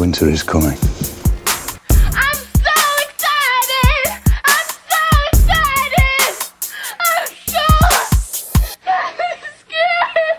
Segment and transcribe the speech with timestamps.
[0.00, 0.78] Winter is coming.
[1.90, 4.02] I'm so excited!
[4.46, 6.32] I'm so excited!
[7.00, 7.66] I'm so
[9.60, 10.38] scared!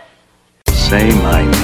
[0.68, 1.61] Say my name.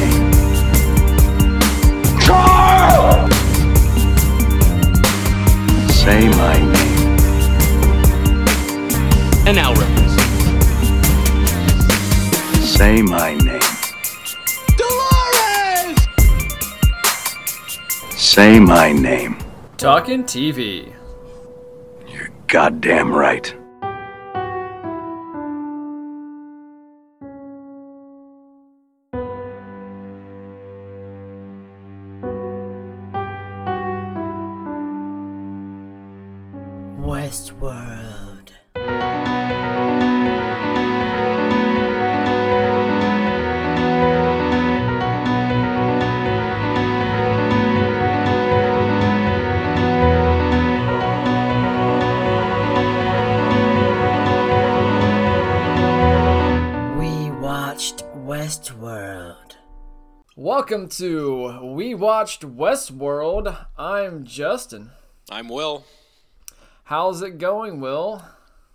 [18.38, 19.40] Say my name.
[19.78, 20.94] Talking TV.
[22.08, 23.52] You're goddamn right.
[60.78, 63.66] Welcome to We Watched Westworld.
[63.80, 64.92] I'm Justin.
[65.28, 65.86] I'm Will.
[66.84, 68.22] How's it going, Will?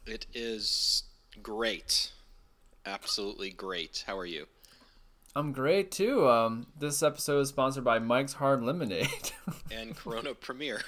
[0.04, 1.04] It is
[1.44, 2.10] great.
[2.84, 4.02] Absolutely great.
[4.04, 4.46] How are you?
[5.36, 6.28] I'm great too.
[6.28, 9.08] Um, this episode is sponsored by Mike's Hard Lemonade.
[9.70, 10.80] And Corona Premier.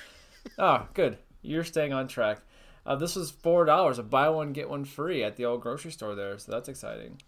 [0.58, 1.18] oh, good.
[1.42, 2.40] You're staying on track.
[2.84, 5.92] Uh, this was four dollars, a buy one get one free at the old grocery
[5.92, 7.22] store there, so that's exciting.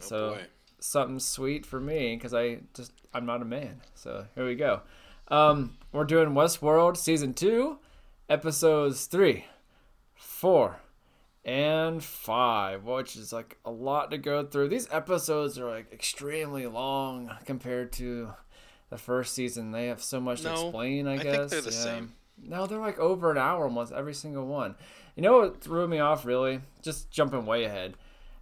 [0.00, 0.46] so boy.
[0.80, 3.80] Something sweet for me because I just I'm not a man.
[3.94, 4.80] So here we go.
[5.28, 7.78] Um, we're doing Westworld season two,
[8.28, 9.44] episodes three,
[10.14, 10.80] four,
[11.44, 14.68] and five, which is like a lot to go through.
[14.68, 18.30] These episodes are like extremely long compared to
[18.90, 19.70] the first season.
[19.70, 21.06] They have so much No, to explain.
[21.06, 21.84] I, I guess think they're the Yeah.
[21.84, 22.12] same.
[22.42, 24.74] No, they're like over an hour almost every single one.
[25.14, 26.60] You know what threw me off really?
[26.82, 27.94] Just jumping way ahead.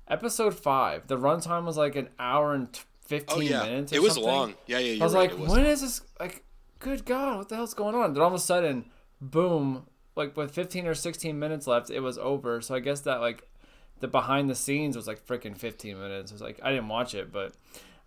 [0.09, 2.69] Episode five, the runtime was like an hour and
[3.07, 3.93] fifteen Oh yeah, minutes.
[3.93, 4.31] it was something.
[4.33, 4.55] long.
[4.67, 5.03] Yeah, yeah.
[5.03, 5.37] I was right.
[5.39, 6.01] like, when is this?
[6.19, 6.45] Like,
[6.79, 8.15] good God, what the hell's going on?
[8.15, 8.87] Then all of a sudden,
[9.21, 9.87] boom!
[10.17, 12.61] Like with 15 or 16 minutes left, it was over.
[12.61, 13.47] So I guess that like
[14.01, 16.31] the behind the scenes was like freaking 15 minutes.
[16.31, 17.53] It was like I didn't watch it, but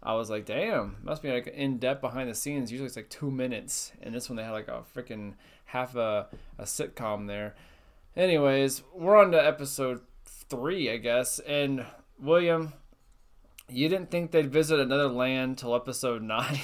[0.02, 2.72] I was like, damn, must be like in depth behind the scenes.
[2.72, 5.34] Usually it's like two minutes, and this one they had like a freaking
[5.66, 7.56] half a a sitcom there.
[8.16, 10.02] Anyways, we're on to episode
[10.52, 11.84] three, I guess, and
[12.20, 12.74] William.
[13.74, 16.60] You didn't think they'd visit another land till episode nine.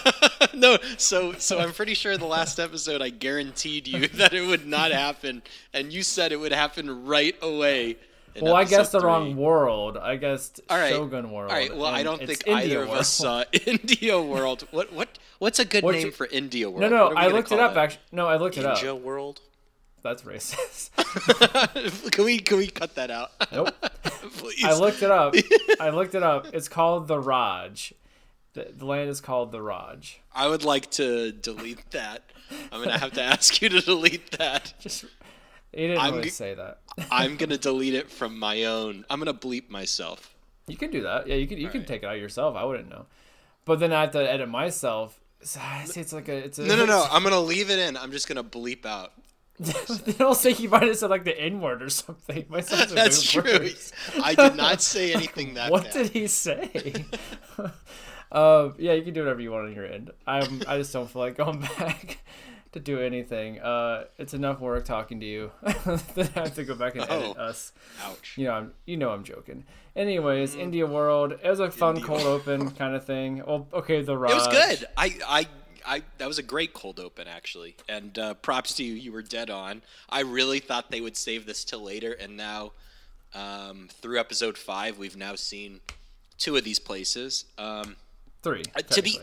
[0.54, 4.64] no, so so I'm pretty sure the last episode I guaranteed you that it would
[4.66, 5.42] not happen,
[5.74, 7.96] and you said it would happen right away.
[8.40, 9.96] well, I guess episode the wrong world.
[9.98, 10.90] I guess All right.
[10.90, 11.50] Shogun World.
[11.50, 11.76] All right.
[11.76, 13.46] Well, I don't think India either of us World.
[13.52, 14.66] saw India World.
[14.70, 16.80] What what what's a good What's name your- for India World?
[16.82, 17.74] No, no, What are we I looked it up.
[17.74, 17.80] that?
[17.82, 18.76] Actually, no, I looked it up.
[18.78, 19.40] India World.
[20.02, 20.90] That's racist.
[22.10, 23.30] can we can we cut that out?
[23.52, 23.74] nope.
[24.36, 24.64] Please.
[24.64, 25.34] I looked it up.
[25.80, 26.46] I looked it up.
[26.52, 27.94] It's called the Raj.
[28.54, 30.20] The, the land is called the Raj.
[30.34, 32.22] I would like to delete that.
[32.70, 34.74] I'm gonna have to ask you to delete that.
[34.78, 35.04] Just
[35.72, 36.80] he didn't I'm really g- say that.
[37.10, 39.06] I'm gonna delete it from my own.
[39.08, 40.34] I'm gonna bleep myself.
[40.66, 41.26] You can do that.
[41.26, 41.58] Yeah, you can.
[41.58, 41.88] You can Alright.
[41.88, 42.56] take it out yourself.
[42.56, 43.06] I wouldn't know.
[43.64, 45.18] But then I have to edit myself.
[45.42, 45.60] So
[45.96, 46.36] it's like a.
[46.36, 46.62] It's a.
[46.62, 47.06] No, no, no.
[47.10, 47.96] I'm gonna leave it in.
[47.96, 49.12] I'm just gonna bleep out.
[50.18, 52.44] They'll say you might have said like the N word or something.
[52.48, 53.42] My son's That's true.
[53.42, 53.74] word.
[54.22, 55.92] I did not say anything that What bad.
[55.92, 57.04] did he say?
[58.32, 60.10] um, yeah, you can do whatever you want on your end.
[60.26, 60.62] I'm.
[60.66, 62.18] I just don't feel like going back
[62.72, 63.60] to do anything.
[63.60, 65.50] Uh, it's enough work talking to you.
[66.14, 67.40] then I have to go back and edit Oh.
[67.40, 67.72] us.
[68.04, 68.34] Ouch.
[68.38, 68.72] You know, I'm.
[68.86, 69.64] You know, I'm joking.
[69.94, 71.32] Anyways, India World.
[71.32, 73.42] It was a fun India cold open kind of thing.
[73.46, 74.86] Well, okay, the It was good.
[74.96, 75.46] I, I,
[75.86, 76.02] I.
[76.18, 77.76] That was a great cold open, actually.
[77.88, 78.94] And uh, props to you.
[78.94, 79.82] You were dead on.
[80.08, 82.72] I really thought they would save this till later, and now,
[83.34, 85.80] um, through episode five, we've now seen
[86.38, 87.44] two of these places.
[87.58, 87.96] Um,
[88.42, 88.64] Three.
[88.74, 89.20] Uh, to be-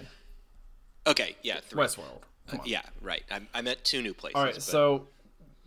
[1.07, 1.83] okay, yeah, three.
[1.83, 2.21] Westworld.
[2.53, 2.59] On.
[2.65, 3.23] Yeah, right.
[3.29, 4.35] I, I meant two new places.
[4.35, 5.07] All right, but- so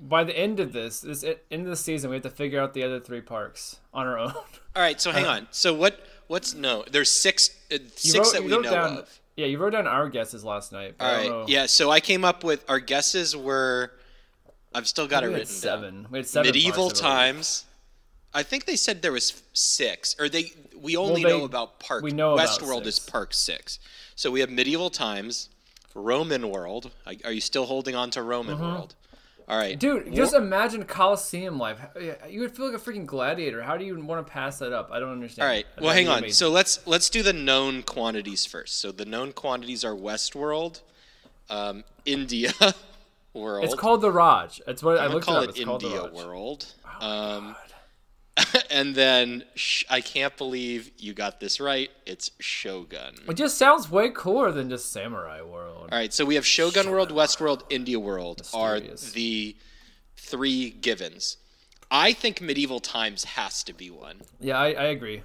[0.01, 2.75] by the end of this, this end of the season, we have to figure out
[2.75, 4.31] the other three parks on our own.
[4.33, 5.49] All right, so hang on.
[5.51, 6.01] So what?
[6.29, 6.85] What's no?
[6.91, 7.51] There's six.
[7.71, 9.21] Uh, Uh, six wrote- that we know down, of.
[9.37, 10.95] Yeah, you wrote down our guesses last night.
[11.01, 11.29] All right.
[11.29, 11.45] know.
[11.49, 11.67] Yeah.
[11.67, 13.93] So I came up with our guesses were.
[14.75, 15.61] I've still got it we had written down.
[15.61, 16.07] seven.
[16.11, 16.49] We had seven.
[16.49, 17.65] Medieval times.
[18.35, 20.53] I think they said there was six, or they.
[20.81, 22.03] We only they- know about Park.
[22.03, 22.99] we know about Westworld is.
[22.99, 23.79] Park Six.
[24.15, 25.49] So we have medieval times,
[25.95, 26.91] Roman world.
[27.07, 28.65] Are- Are you still holding on to Roman mm-hmm.
[28.65, 28.95] world?
[29.49, 29.79] All right.
[29.79, 31.79] Dude, just imagine Coliseum life.
[32.29, 33.63] You would feel like a freaking gladiator.
[33.63, 34.91] How do you want to pass that up?
[34.93, 35.43] I don't understand.
[35.47, 35.67] All right.
[35.81, 36.19] Well, hang on.
[36.19, 36.35] amazing.
[36.35, 38.79] So let's let's do the known quantities first.
[38.81, 40.81] So the known quantities are Westworld,
[41.51, 42.53] um, India
[43.35, 43.65] world.
[43.65, 44.61] It's called the Raj.
[44.67, 45.49] It's what I I'm gonna looked call it up.
[45.51, 46.13] it It's called the India Raj.
[46.13, 46.67] world.
[47.01, 47.57] um,
[48.71, 51.91] and then sh- I can't believe you got this right.
[52.07, 53.15] It's Shogun.
[53.29, 55.89] It just sounds way cooler than just Samurai World.
[55.93, 59.57] All right, so we have Shogun World, Westworld, India World are the
[60.17, 61.37] three givens.
[61.91, 64.23] I think medieval times has to be one.
[64.41, 65.23] Yeah, I, I agree.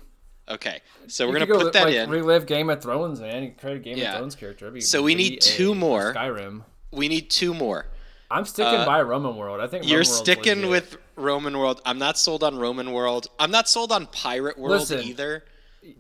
[0.50, 2.10] Okay, so You we're gonna go, put that like, in.
[2.10, 3.44] Relive Game of Thrones, man.
[3.44, 4.14] You create a Game Yeah.
[4.14, 4.80] of Thrones character.
[4.82, 6.14] So we need two more.
[6.14, 6.64] Skyrim.
[6.92, 7.86] we need two more.
[8.30, 9.62] I'm sticking by Roman World.
[9.62, 10.70] I think Uh, You're sticking legit.
[10.70, 11.82] with Roman World.
[11.86, 13.28] I'm not sold on Roman World.
[13.40, 15.46] I'm not sold on Pirate World Listen, either.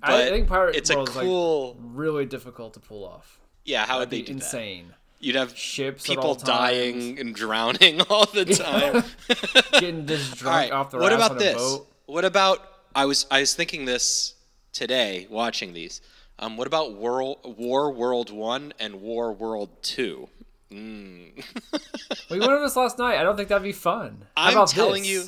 [0.03, 3.39] I think Pirate it's a World is cool- like really difficult to pull off.
[3.63, 4.45] Yeah, how would That'd they be do that?
[4.45, 4.93] insane.
[5.19, 9.03] You'd have Ships people dying and drowning all the time.
[9.73, 10.71] Getting just drunk right.
[10.71, 11.55] off the what about a this?
[11.55, 11.87] boat.
[12.05, 12.59] What about
[12.93, 14.35] I was I was thinking this
[14.73, 16.01] today watching these.
[16.39, 20.29] Um, what about World War World One and War World Two?
[20.71, 21.43] Mm.
[22.29, 23.17] We went over this last night.
[23.17, 24.25] I don't think that'd be fun.
[24.35, 25.11] How I'm telling this?
[25.11, 25.23] you.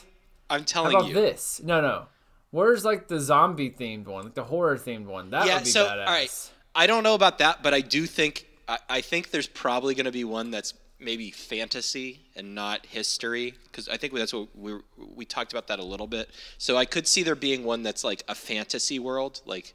[0.49, 1.13] I'm How telling about you.
[1.13, 1.61] this?
[1.63, 2.07] No, no.
[2.51, 5.29] Where's like the zombie themed one, like the horror themed one?
[5.29, 5.55] That yeah.
[5.55, 5.91] would be So badass.
[5.91, 6.51] all right.
[6.75, 10.05] I don't know about that, but I do think I, I think there's probably going
[10.05, 14.75] to be one that's maybe fantasy and not history because I think that's what we
[15.15, 16.29] we talked about that a little bit.
[16.57, 19.73] So I could see there being one that's like a fantasy world, like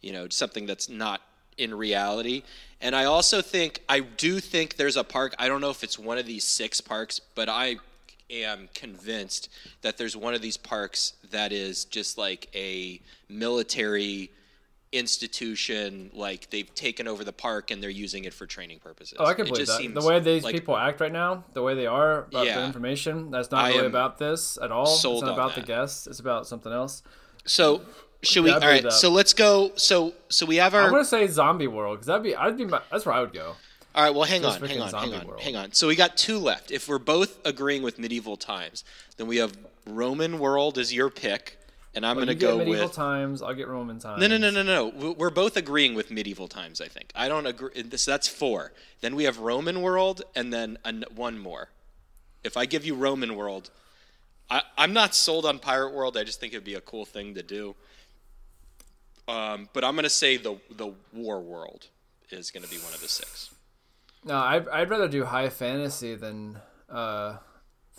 [0.00, 1.20] you know something that's not
[1.58, 2.42] in reality.
[2.80, 5.34] And I also think I do think there's a park.
[5.38, 7.76] I don't know if it's one of these six parks, but I
[8.30, 9.48] am convinced
[9.82, 14.30] that there's one of these parks that is just like a military
[14.92, 19.16] institution like they've taken over the park and they're using it for training purposes.
[19.18, 19.94] Oh, I can It believe just that.
[19.94, 22.60] The way these like- people act right now, the way they are about Yeah.
[22.60, 24.86] the information, that's not I really about this at all.
[24.86, 26.06] sold it's not about the guests.
[26.06, 27.02] It's about something else.
[27.44, 27.82] So
[28.24, 28.50] should we?
[28.50, 28.82] All right.
[28.82, 28.92] that.
[28.92, 29.72] So let's go.
[29.76, 30.82] So so we have our.
[30.82, 32.34] I'm gonna say Zombie World because that'd be.
[32.34, 32.64] I'd be.
[32.64, 33.54] my- That's where I would go.
[33.94, 34.14] All right.
[34.14, 34.68] Well, hang Just on.
[34.68, 34.92] Hang on.
[34.92, 35.26] Hang on.
[35.26, 35.40] world.
[35.40, 35.72] Hang on.
[35.72, 36.70] So we got two left.
[36.70, 38.82] If we're both agreeing with medieval times,
[39.16, 39.56] then we have
[39.86, 41.58] Roman world is your pick,
[41.94, 42.92] and I'm oh, Well, going you to get go medieval with.
[42.96, 43.42] times.
[43.42, 44.20] I'll get Roman times.
[44.20, 44.88] No, no, no, no, no.
[44.88, 46.80] We- We're both agreeing with medieval times.
[46.80, 47.12] I think.
[47.14, 47.82] I don't agree.
[47.82, 48.72] This that's four.
[49.00, 50.78] Then we have Roman world, and then
[51.14, 51.68] one more.
[52.42, 53.70] If I give you Roman world,
[54.50, 56.16] I, I'm not sold on pirate world.
[56.16, 57.74] I just think it'd be a cool thing to do.
[59.26, 61.88] Um, but I'm gonna say the the war world
[62.30, 63.54] is gonna be one of the six.
[64.24, 66.58] No, I'd, I'd rather do high fantasy than
[66.90, 67.36] uh,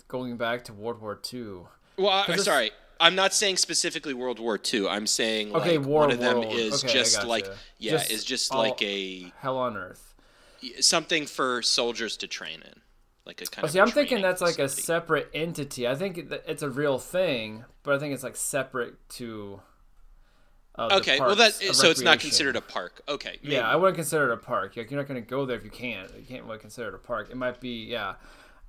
[0.08, 1.60] going back to World War II.
[1.98, 2.70] Well, I, it's- sorry,
[3.00, 4.88] I'm not saying specifically World War II.
[4.88, 7.46] I'm saying like Okay, War one of them is Okay, just like
[7.78, 10.14] yeah, Just is just all- like a Hell on Earth.
[10.80, 12.80] something for soldiers to train in,
[13.24, 13.72] like a kind Oh, of.
[13.72, 15.86] see, I'm thinking that's like a separate entity.
[15.88, 19.60] I think it's a real thing, but I think it's like separate to.
[20.78, 23.00] Okay, well that so it's not considered a park.
[23.08, 23.54] Okay, maybe.
[23.54, 24.76] Yeah, I wouldn't consider it a park.
[24.76, 26.10] Like you're not going to go there if you can't.
[26.18, 27.28] You can't really consider it a park.
[27.30, 28.14] It might be, yeah.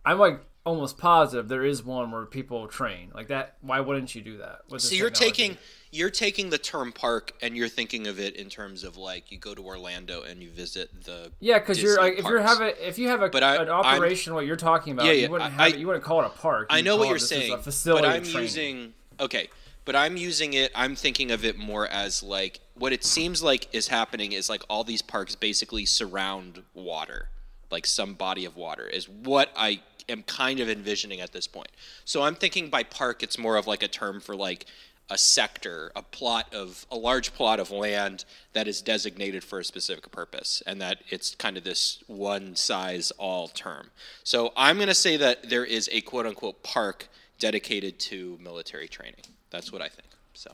[0.06, 3.56] I'm like almost positive there is one where people train like that.
[3.62, 4.60] Why wouldn't you do that?
[4.82, 5.16] So you're technology?
[5.44, 5.58] taking
[5.92, 9.38] you're taking the term park and you're thinking of it in terms of like you
[9.38, 12.60] go to Orlando and you visit the Yeah, because you're like if you're parks.
[12.60, 15.14] having if you have a, But I- an I'm- operation what you're talking about, Yeah,
[15.14, 16.68] yeah, you wouldn't I- have it, you wouldn't call it a park.
[16.70, 18.42] I You'd know what you're saying, a facility but I'm training.
[18.42, 19.50] using okay,
[19.88, 20.70] but I'm using it.
[20.76, 24.62] I'm thinking of it more as like what it seems like is happening is like
[24.70, 27.30] all these parks basically surround water,
[27.72, 29.80] like some body of water is what I
[30.10, 31.70] am kind of envisioning at this point.
[32.04, 34.66] So I'm thinking by park, it's more of like a term for like
[35.10, 39.64] a sector, a plot of a large plot of land that is designated for a
[39.64, 43.92] specific purpose, and that it's kind of this one size all term.
[44.26, 47.08] So I'm going to say that there is a quote unquote park
[47.40, 49.24] dedicated to military training.
[49.50, 50.08] That's what I think.
[50.34, 50.52] So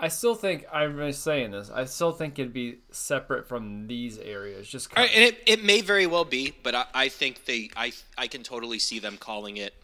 [0.00, 1.70] I still think I'm saying this.
[1.70, 4.66] I still think it'd be separate from these areas.
[4.66, 7.92] Just right, and it, it may very well be, but I, I think they I
[8.16, 9.74] I can totally see them calling it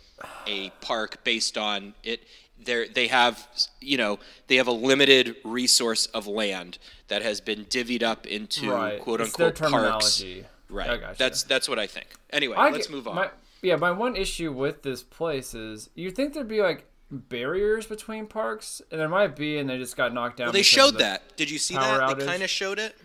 [0.47, 2.23] a park based on it.
[2.65, 3.47] They they have
[3.81, 8.73] you know they have a limited resource of land that has been divvied up into
[8.73, 8.99] right.
[8.99, 10.25] quote it's unquote parks.
[10.69, 11.17] Right.
[11.19, 12.07] That's that's what I think.
[12.31, 13.17] Anyway, I let's get- move on.
[13.17, 13.31] My,
[13.63, 18.27] yeah, my one issue with this place is you think there'd be like barriers between
[18.27, 20.47] parks, and there might be, and they just got knocked down.
[20.47, 21.37] well, they showed the- that.
[21.37, 22.19] Did you see that?
[22.19, 22.97] They kind of showed it.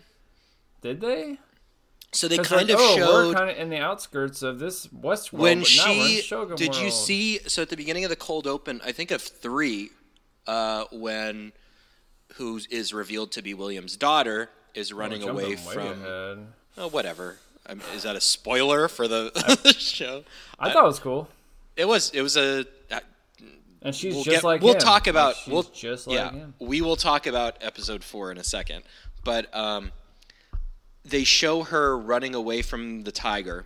[0.80, 1.38] Did they?
[2.14, 4.84] So they kind like, of oh, showed we're kind of in the outskirts of this
[4.92, 6.22] when now we're in she
[6.56, 9.88] did you see so at the beginning of the cold open i think of three
[10.46, 11.52] uh, when
[12.34, 16.46] who is revealed to be william's daughter is running Jumping away from ahead.
[16.76, 19.30] oh whatever I mean, is that a spoiler for the,
[19.62, 20.24] the show
[20.58, 21.28] I thought it was cool,
[21.76, 22.66] it was it was a
[23.82, 24.80] and she's we'll just get, like we'll him.
[24.80, 26.54] talk about she's we'll just like yeah him.
[26.58, 28.82] we will talk about episode four in a second
[29.24, 29.92] but um,
[31.04, 33.64] they show her running away from the tiger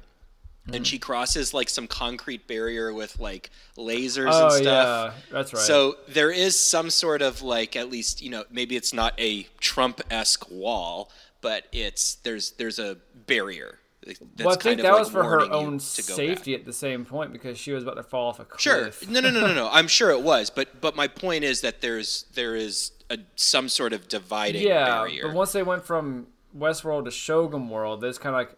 [0.73, 5.15] and she crosses like some concrete barrier with like lasers Oh and stuff.
[5.15, 5.63] yeah, that's right.
[5.63, 9.45] So there is some sort of like at least you know maybe it's not a
[9.61, 12.97] Trump esque wall, but it's there's there's a
[13.29, 13.79] barrier.
[14.39, 16.61] Well, I think that like, was for her own safety back.
[16.61, 18.61] at the same point because she was about to fall off a cliff.
[18.61, 19.11] Sure.
[19.11, 19.69] No, no, no, no, no.
[19.73, 23.69] I'm sure it was, but but my point is that there's there is a, some
[23.69, 25.27] sort of dividing Yeah, barrier.
[25.27, 28.57] but once they went from Westworld to Shogun World, they just kind of like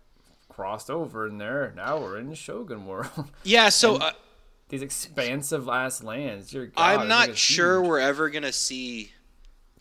[0.49, 1.73] crossed over in there.
[1.77, 3.31] Now we're in Shogun World.
[3.45, 3.69] yeah.
[3.71, 4.13] So uh,
[4.69, 6.53] These expansive ass lands.
[6.53, 9.13] God, I'm not sure huge- we're ever gonna see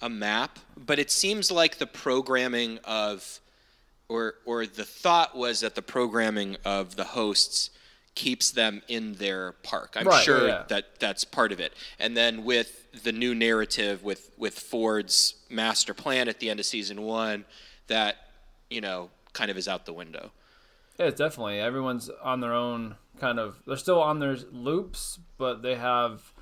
[0.02, 3.40] a map, but it seems like the programming of,
[4.10, 7.70] or or the thought was that the programming of the hosts
[8.16, 9.94] keeps them in their park.
[9.96, 11.74] I'm Right, sure yeah, that that's part of it.
[12.00, 16.66] And then with the new narrative with with Ford's master plan at the end of
[16.66, 17.46] season one,
[17.88, 18.16] that
[18.70, 20.32] you know kind of is out the window.
[20.98, 21.60] Yeah, definitely.
[21.60, 23.62] Everyone's on their own kind of.
[23.68, 26.34] They're still on their loops, but they have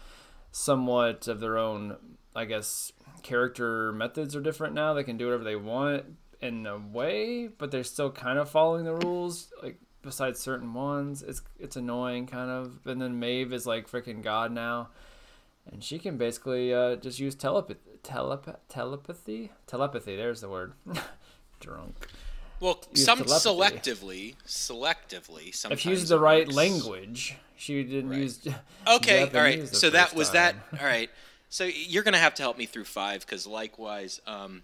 [0.52, 1.98] somewhat of their own,
[2.34, 4.94] I guess, character methods are different now.
[4.94, 6.06] They can do whatever they want
[6.46, 9.52] in a way, but they're still kind of following the rules.
[9.62, 12.86] Like besides certain ones, it's it's annoying kind of.
[12.86, 14.90] And then Maeve is like freaking god now,
[15.72, 20.16] and she can basically uh, just use telepathy, telep- telepathy, telepathy.
[20.16, 20.74] There's the word.
[21.60, 21.96] Drunk.
[22.60, 23.50] Well, Use some telepathy.
[23.90, 25.54] selectively, selectively.
[25.54, 26.56] Sometimes if you use the right works.
[26.56, 28.20] language, she didn't Right.
[28.20, 28.48] use.
[28.88, 29.68] Okay, all right.
[29.68, 30.56] So that was that.
[30.80, 31.10] All right.
[31.50, 34.64] So you're gonna have to help me through five because likewise, um,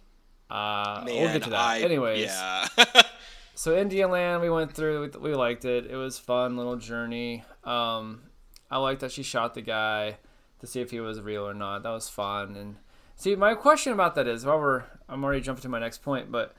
[0.52, 1.60] Uh, man, we'll get to that.
[1.60, 2.68] I, Anyways, yeah.
[3.56, 5.10] so Indian Land, we went through.
[5.14, 5.86] We, we liked it.
[5.90, 7.44] It was fun little journey.
[7.64, 8.24] Um,
[8.70, 10.18] I liked that she shot the guy
[10.60, 11.84] to see if he was real or not.
[11.84, 12.56] That was fun.
[12.58, 12.76] And
[13.16, 16.32] see, my question about that is, while we're, I'm already jumping to my next point,
[16.32, 16.54] but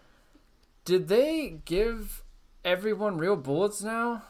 [0.85, 2.23] did they give
[2.65, 4.25] everyone real bullets now?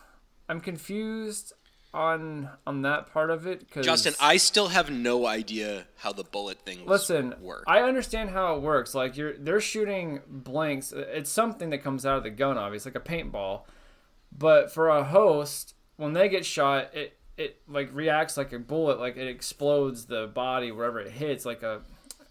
[0.49, 1.52] I'm confused
[1.94, 3.70] on on that part of it.
[3.70, 7.64] Cause Justin, I still have no idea how the bullet thing Listen, work.
[7.66, 8.94] I understand how it works.
[8.94, 10.92] Like you're they're shooting blanks.
[10.92, 13.62] It's something that comes out of the gun, obviously, like a paintball.
[14.37, 18.99] But for a host, when they get shot, it it like reacts like a bullet,
[18.99, 21.82] like it explodes the body wherever it hits, like a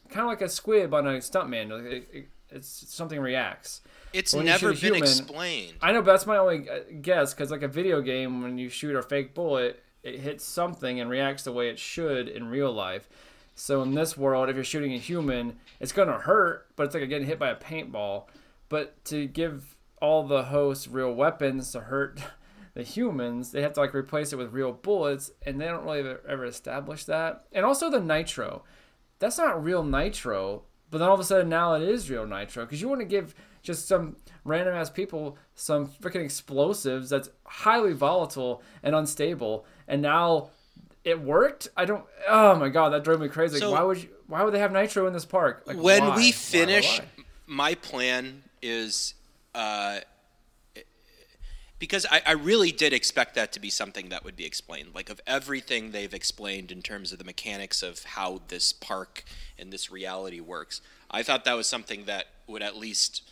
[0.10, 1.70] kind of like a squib on a stuntman.
[1.70, 3.82] Like it, it, it's something reacts.
[4.14, 5.74] It's never been human- explained.
[5.82, 8.70] I know, but that's my only uh, guess because like a video game, when you
[8.70, 12.72] shoot a fake bullet, it hits something and reacts the way it should in real
[12.72, 13.10] life.
[13.56, 17.08] So in this world, if you're shooting a human, it's gonna hurt, but it's like
[17.10, 18.26] getting hit by a paintball.
[18.70, 22.20] But to give all the hosts real weapons to hurt
[22.74, 26.00] the humans, they have to like replace it with real bullets, and they don't really
[26.00, 27.46] ever, ever establish that.
[27.52, 28.64] And also the nitro,
[29.20, 30.64] that's not real nitro.
[30.90, 33.06] But then all of a sudden now it is real nitro because you want to
[33.06, 40.02] give just some random ass people some freaking explosives that's highly volatile and unstable, and
[40.02, 40.50] now
[41.04, 41.70] it worked.
[41.78, 42.04] I don't.
[42.28, 43.60] Oh my god, that drove me crazy.
[43.60, 44.10] Like, why would you?
[44.28, 45.64] Why would they have nitro in this park?
[45.66, 46.10] Like, when why?
[46.10, 47.06] Why, we why, finish, why?
[47.48, 49.14] my plan is
[49.54, 50.00] uh,
[51.82, 54.90] because I, I really did expect that to be something that would be explained.
[54.94, 59.24] Like of everything they've explained in terms of the mechanics of how this park
[59.58, 63.24] and this reality works, I thought that was something that would at least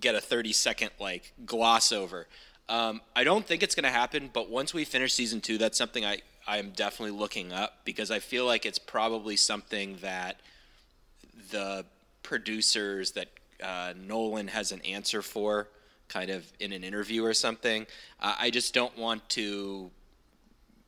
[0.00, 2.26] get a 30 second like gloss over.
[2.68, 5.78] Um, I don't think it's going to happen, but once we finish season two, that's
[5.78, 10.40] something I, I am definitely looking up because I feel like it's probably something that
[11.50, 11.84] the
[12.22, 13.28] producers that
[13.62, 15.68] uh, Nolan has an answer for,
[16.08, 17.86] kind of in an interview or something.
[18.20, 19.90] Uh, I just don't want to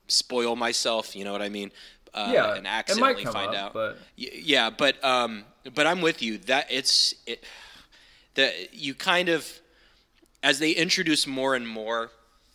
[0.09, 1.17] spoil myself.
[1.17, 1.73] You know what I mean?
[2.13, 3.73] Uh, Yeah, and accidentally find up, out.
[3.73, 6.39] but- Y- yeah, but um, but I'm with you.
[6.39, 7.45] That it's it
[8.41, 9.61] that you kind of
[10.43, 12.11] as they introduce more and more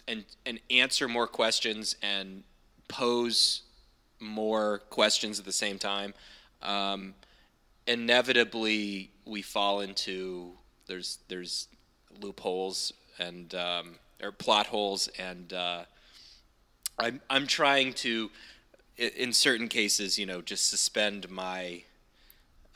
[0.07, 2.43] and and answer more questions and
[2.87, 3.61] pose
[4.19, 6.13] more questions at the same time
[6.63, 7.13] um,
[7.85, 10.51] inevitably we fall into
[10.87, 11.67] there's there's
[12.19, 15.83] loopholes and um, or plot holes and uh,
[16.97, 18.31] I'm I'm trying to
[18.97, 21.83] in certain cases you know just suspend my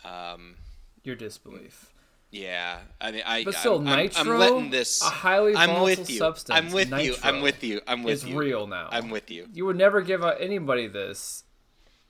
[0.05, 0.55] um,
[1.03, 1.91] your disbelief.
[2.31, 3.43] Yeah, I mean, I.
[3.43, 5.01] But still, I'm, I'm- nitro, I'm letting this.
[5.01, 6.17] a highly I'm volatile with you.
[6.17, 7.15] substance, I'm with you.
[7.23, 7.81] I'm with you.
[7.87, 8.37] I'm with is you.
[8.37, 8.89] real now.
[8.91, 9.47] I'm with you.
[9.53, 11.43] You would never give anybody this.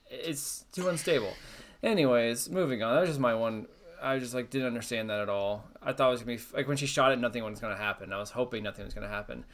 [0.10, 1.34] It's too unstable.
[1.82, 2.96] Anyways, moving on.
[2.96, 3.68] That was just my one.
[4.02, 5.66] I just like didn't understand that at all.
[5.82, 8.12] I thought it was gonna be like when she shot it, nothing was gonna happen.
[8.12, 9.46] I was hoping nothing was gonna happen.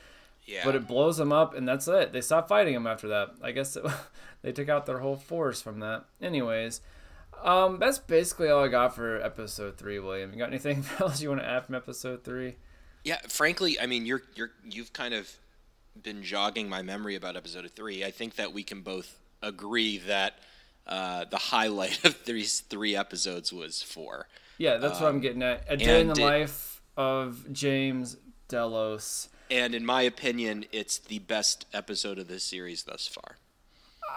[0.46, 0.62] Yeah.
[0.64, 2.12] But it blows them up, and that's it.
[2.12, 3.32] They stopped fighting him after that.
[3.42, 3.84] I guess it,
[4.42, 6.06] they took out their whole force from that.
[6.22, 6.82] Anyways,
[7.44, 10.00] um, that's basically all I got for episode three.
[10.00, 12.56] William, you got anything else you want to add from episode three?
[13.04, 13.20] yeah.
[13.30, 15.32] Frankly, I mean, you're you're you've kind of
[16.02, 20.40] been jogging my memory about episode three, I think that we can both agree that
[20.88, 24.28] uh, the highlight of these three episodes was four.
[24.58, 25.64] Yeah, that's what I'm getting at.
[25.68, 29.30] A day in the it- life of James Delos.
[29.52, 33.38] And in my opinion, it's the best episode of this series thus far.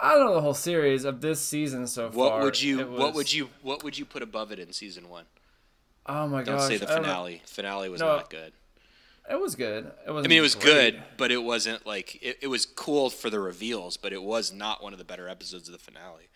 [0.01, 2.19] I don't know the whole series of this season so far.
[2.19, 5.09] What would you It What would you What would you put above it in season
[5.09, 5.25] one?
[6.07, 6.47] Oh my god!
[6.47, 6.69] Don't gosh!
[6.69, 7.43] say the I finale.
[7.47, 8.17] Finale was No.
[8.17, 8.53] not good.
[9.31, 9.91] It was good.
[10.07, 10.25] It was.
[10.25, 13.39] I mean, it was good, but it wasn't like it, it was cool for the
[13.39, 16.29] reveals, but it was not one of the better episodes of the finale.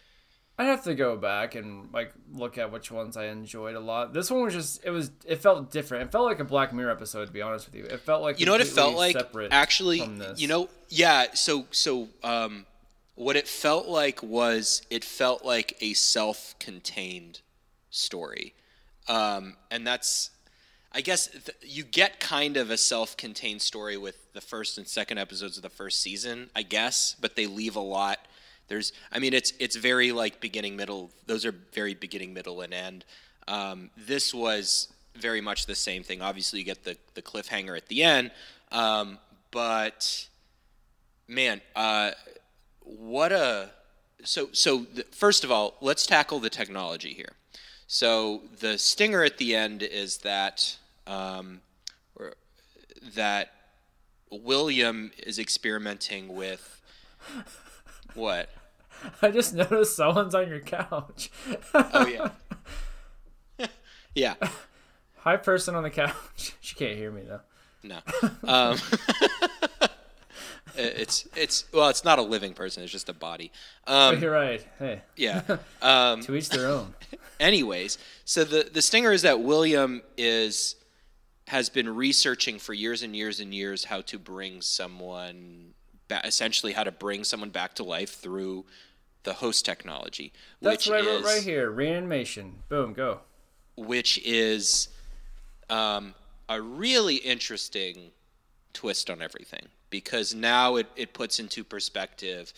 [0.59, 4.13] I'd have to go back and like look at which ones I enjoyed a lot.
[4.13, 6.05] This one was just it was it felt different.
[6.05, 7.85] It felt like a Black Mirror episode to be honest with you.
[7.85, 9.17] It felt like You know what it felt like?
[9.51, 10.03] Actually,
[10.37, 11.29] you know, yeah.
[11.33, 12.67] So, so, um,
[13.15, 17.41] what it felt like was it felt like a self-contained
[17.91, 18.55] story,
[19.09, 20.31] um, and that's,
[20.93, 25.19] I guess, th- you get kind of a self-contained story with the first and second
[25.19, 28.19] episodes of the first season, I guess, but they leave a lot.
[28.69, 31.11] There's, I mean, it's it's very like beginning, middle.
[31.27, 33.05] Those are very beginning, middle, and end.
[33.47, 36.23] Um, this was very much the same thing.
[36.23, 38.31] Obviously, you get the the cliffhanger at the end,
[38.71, 39.19] um,
[39.51, 40.27] but
[41.29, 42.13] man, uh,
[42.85, 43.71] what a
[44.25, 44.87] so so.
[44.95, 47.33] The, first of all, let's tackle the technology here.
[47.87, 51.61] So the stinger at the end is that um,
[53.15, 53.53] that
[54.31, 56.81] William is experimenting with
[58.15, 58.51] what?
[59.23, 61.31] I just noticed someone's on your couch.
[61.75, 63.67] Oh yeah.
[64.15, 64.35] yeah.
[65.19, 66.15] Hi, person on the couch.
[66.61, 67.41] She can't hear me though.
[67.83, 67.99] No.
[68.45, 68.79] Um,
[70.77, 72.83] it's it's well, it's not a living person.
[72.83, 73.51] It's just a body.
[73.87, 74.67] But Um, you're right.
[74.79, 75.43] Hey, yeah.
[75.83, 76.95] Um, to each their own.
[77.41, 80.77] anyways, so the the stinger is that William is
[81.49, 85.75] has been researching for years and years and years how to bring someone
[86.09, 88.65] ba- essentially how to bring someone back to life through
[89.25, 91.71] the host technology, That's which what I wrote right here.
[91.71, 92.55] Reanimation.
[92.69, 92.93] Boom.
[92.93, 93.21] Go.
[93.77, 94.89] which is
[95.71, 96.15] um,
[96.49, 98.11] a really interesting
[98.73, 102.53] twist on everything because now it, it puts into perspective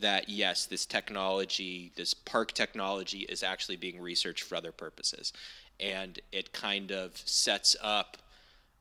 [0.00, 5.32] that yes, this technology, this park technology, is actually being researched for other purposes.
[5.78, 8.16] And it kind of sets up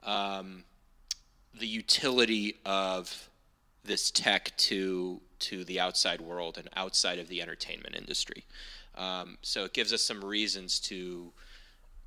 [0.04, 0.64] um,
[1.60, 3.30] the utility of
[3.84, 8.44] this tech to to the outside world and outside of the entertainment industry.
[8.96, 11.32] Um, so it gives us some reasons to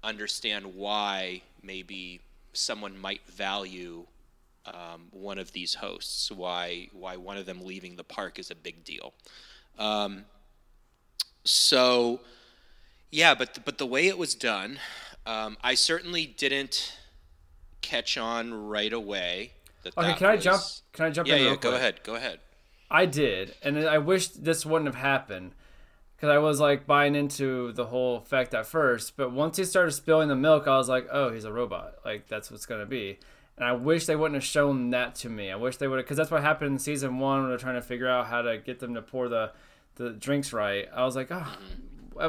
[0.02, 2.20] understand why maybe
[2.52, 4.04] someone might value
[4.66, 8.54] um, one of these hosts, why why one of them leaving the park is a
[8.54, 9.14] big deal.
[9.78, 10.24] Um,
[11.44, 12.20] so,
[13.10, 14.78] yeah, but the, but the way it was done,
[15.26, 16.96] um, I certainly didn't
[17.80, 19.52] catch on right away.
[19.82, 20.62] That Okay, that can I jump?
[20.92, 21.44] Can I jump Yeah, in?
[21.44, 21.56] yeah.
[21.56, 22.02] Go ahead.
[22.02, 22.40] Go ahead.
[22.90, 25.52] I did, and I wish this wouldn't have happened
[26.20, 29.16] because I was like buying into the whole effect at first.
[29.16, 31.94] But once he started spilling the milk, I was like, "Oh, he's a robot.
[32.04, 33.18] Like that's what's gonna be."
[33.56, 35.50] And I wish they wouldn't have shown that to me.
[35.50, 37.76] I wish they would have, because that's what happened in season one when they're trying
[37.76, 39.52] to figure out how to get them to pour the
[39.96, 40.88] the drinks right.
[40.94, 41.56] I was like, "Oh,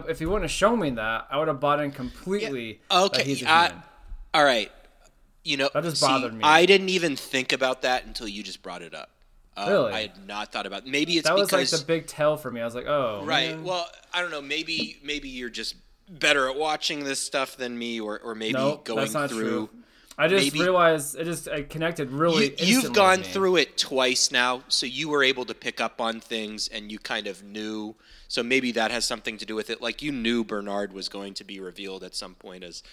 [0.08, 3.24] if he wouldn't have shown me that, I would have bought in completely." that Okay,
[3.24, 3.74] he's a I,
[4.34, 4.72] all right.
[5.44, 6.42] You know, That just see, bothered me.
[6.44, 9.10] I didn't even think about that until you just brought it up.
[9.58, 9.94] Uh, Really?
[9.94, 10.88] I had not thought about.
[10.88, 12.62] Maybe it's that was like the big tell for me.
[12.62, 13.52] I was like, "Oh, right.
[13.52, 13.64] man.
[13.64, 14.42] Well, I don't know.
[14.42, 15.76] Maybe maybe you're just
[16.10, 19.28] better at watching this stuff than me, or or maybe Nope, going through.
[19.28, 19.70] true.
[20.18, 22.50] I just maybe- realized it just I connected really.
[22.60, 26.20] You, you've gone through it twice now, so you were able to pick up on
[26.22, 27.96] things, and you kind of knew.
[28.30, 29.82] So maybe that has something to do with it.
[29.82, 32.84] Like you knew Bernard was going to be revealed at some point as,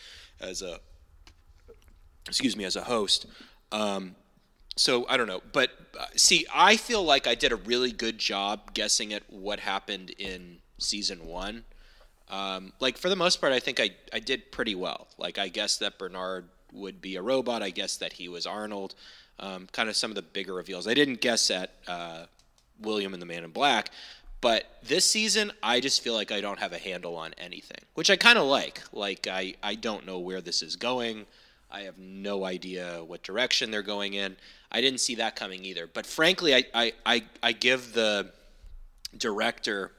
[0.41, 0.81] as a,
[2.27, 3.27] excuse me, as a host.
[3.71, 4.17] Um,
[4.79, 8.19] so I don't know, but uh, see, I feel like I did a really good
[8.19, 11.65] job guessing at what happened in season one.
[12.31, 15.09] Um, like for the most part, I think I, I did pretty well.
[15.19, 17.63] Like I guessed that Bernard would be a robot.
[17.63, 18.95] I guessed that he was Arnold.
[19.41, 20.87] Um, kind of some of the bigger reveals.
[20.87, 22.27] I didn't guess at uh,
[22.81, 23.91] William and the Man in Black,
[24.41, 28.11] but this season I just feel like I don't have a handle on anything, which
[28.11, 28.83] I kind of like.
[28.93, 31.27] Like I I don't know where this is going.
[31.71, 34.37] I have no idea what direction they're going in.
[34.71, 35.87] I didn't see that coming either.
[35.87, 38.31] But frankly, I I, I, I give the
[39.17, 39.93] director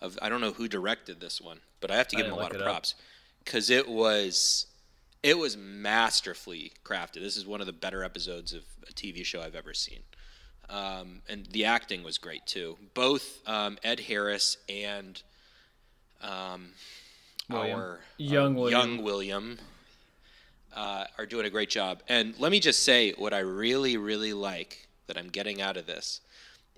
[0.00, 2.36] of I don't know who directed this one, but I have to give him a
[2.36, 2.94] lot of props
[3.44, 4.66] because it was
[5.22, 7.20] it was masterfully crafted.
[7.20, 10.00] This is one of the better episodes of a TV show I've ever seen,
[10.68, 12.76] um, and the acting was great too.
[12.94, 15.20] Both um, Ed Harris and
[16.22, 16.68] um,
[17.48, 17.78] William.
[17.78, 18.80] our Young William.
[18.80, 19.58] young William
[20.76, 22.02] uh, are doing a great job.
[22.08, 25.86] And let me just say, what I really, really like that I'm getting out of
[25.86, 26.20] this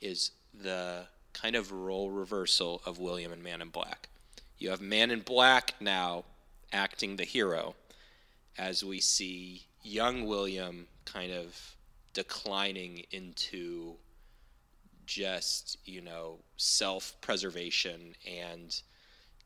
[0.00, 4.08] is the kind of role reversal of William and Man in Black.
[4.58, 6.24] You have Man in Black now
[6.72, 7.74] acting the hero
[8.56, 11.76] as we see young William kind of
[12.12, 13.94] declining into
[15.06, 18.80] just, you know, self preservation and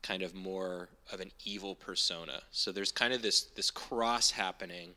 [0.03, 2.43] kind of more of an evil persona.
[2.51, 4.91] So there's kind of this this cross happening,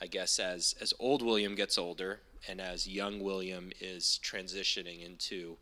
[0.00, 5.56] I guess, as as old William gets older and as young William is transitioning into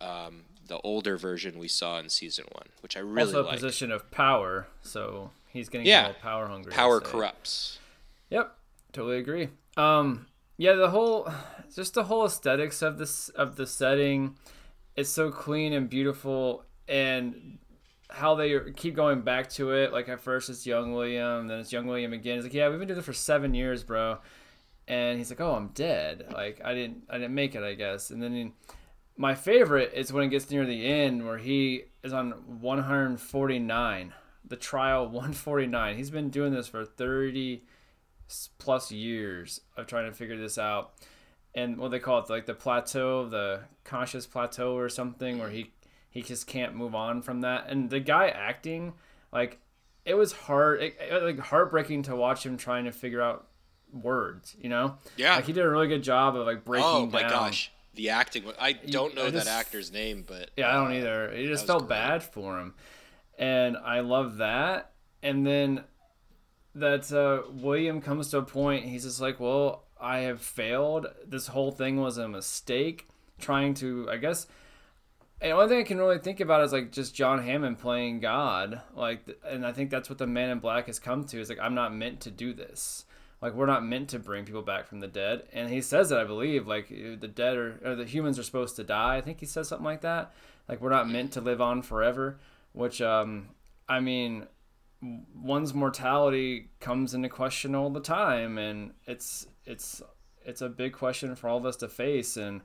[0.00, 3.54] um, the older version we saw in season one, which I really also a like.
[3.54, 6.12] position of power, so he's getting Yeah.
[6.22, 6.72] power hungry.
[6.72, 7.78] Power corrupts.
[8.30, 8.54] Yep,
[8.92, 9.48] totally agree.
[9.76, 11.28] Um, yeah, the whole,
[11.74, 14.36] just the whole aesthetics of this of the setting,
[14.96, 17.58] it's so clean and beautiful, and
[18.10, 19.92] how they keep going back to it.
[19.92, 22.36] Like at first it's young William, then it's young William again.
[22.36, 24.18] He's like, yeah, we've been doing this for seven years, bro,
[24.86, 26.26] and he's like, oh, I'm dead.
[26.32, 28.10] Like I didn't, I didn't make it, I guess.
[28.10, 28.52] And then he-
[29.16, 34.12] my favorite is when it gets near the end where he is on 149,
[34.46, 35.96] the trial 149.
[35.96, 37.64] He's been doing this for 30
[38.58, 40.92] plus years of trying to figure this out.
[41.54, 45.72] And what they call it, like the plateau, the conscious plateau or something, where he
[46.10, 47.66] he just can't move on from that.
[47.68, 48.94] And the guy acting,
[49.32, 49.58] like,
[50.04, 53.46] it was hard, it, it like heartbreaking to watch him trying to figure out
[53.92, 54.56] words.
[54.60, 54.96] You know?
[55.16, 55.36] Yeah.
[55.36, 56.88] Like he did a really good job of like breaking.
[56.88, 58.44] Oh my down- gosh, the acting!
[58.60, 61.28] I don't know I that actor's name, but Yeah, I don't uh, either.
[61.32, 61.90] It just felt great.
[61.90, 62.74] bad for him,
[63.38, 64.92] and I love that.
[65.22, 65.82] And then
[66.74, 68.84] that uh, William comes to a point.
[68.84, 71.06] He's just like, "Well, I have failed.
[71.26, 73.08] This whole thing was a mistake."
[73.40, 74.46] Trying to, I guess.
[75.40, 78.80] And one thing I can really think about is like just John Hammond playing God,
[78.94, 81.40] like, and I think that's what the Man in Black has come to.
[81.40, 83.04] Is like, I'm not meant to do this.
[83.40, 85.44] Like, we're not meant to bring people back from the dead.
[85.52, 86.66] And he says that I believe.
[86.66, 89.16] Like, the dead are, or the humans are supposed to die.
[89.16, 90.32] I think he says something like that.
[90.68, 92.40] Like, we're not meant to live on forever.
[92.72, 93.50] Which, um,
[93.88, 94.48] I mean,
[95.34, 100.02] one's mortality comes into question all the time, and it's it's
[100.44, 102.36] it's a big question for all of us to face.
[102.36, 102.62] And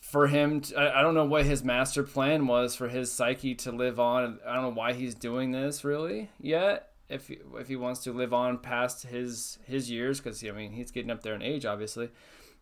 [0.00, 3.54] for him, to, I, I don't know what his master plan was for his psyche
[3.56, 4.40] to live on.
[4.46, 6.88] I don't know why he's doing this really yet.
[7.08, 10.72] If he, if he wants to live on past his his years, because I mean
[10.72, 12.08] he's getting up there in age, obviously,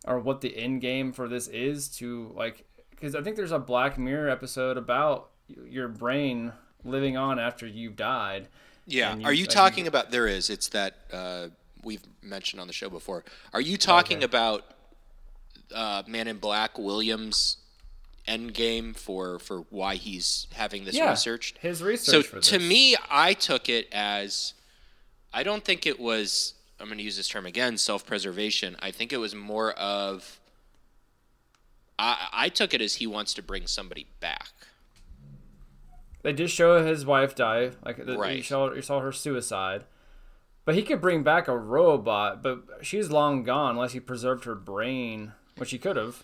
[0.06, 3.58] or what the end game for this is to like, because I think there's a
[3.58, 5.30] Black Mirror episode about
[5.66, 8.48] your brain living on after you've died.
[8.86, 9.12] Yeah.
[9.12, 10.10] And Are you talking about?
[10.10, 10.48] There is.
[10.48, 11.48] It's that uh,
[11.84, 13.24] we've mentioned on the show before.
[13.52, 14.24] Are you talking Okay.
[14.24, 14.64] about
[15.74, 17.58] uh, Man in Black Williams'
[18.26, 21.58] end game for for why he's having this Yeah, researched?
[21.58, 24.54] his So research for to me, I took it as
[25.32, 26.54] I don't think it was.
[26.80, 28.76] I'm going to use this term again, self-preservation.
[28.80, 30.38] I think it was more of.
[31.98, 34.50] I, I took it as he wants to bring somebody back.
[36.22, 37.72] They did show his wife die.
[37.84, 39.84] Like the, you saw, you saw her suicide.
[40.64, 44.54] But he could bring back a robot, but she's long gone unless he preserved her
[44.54, 46.22] brain, which he could have.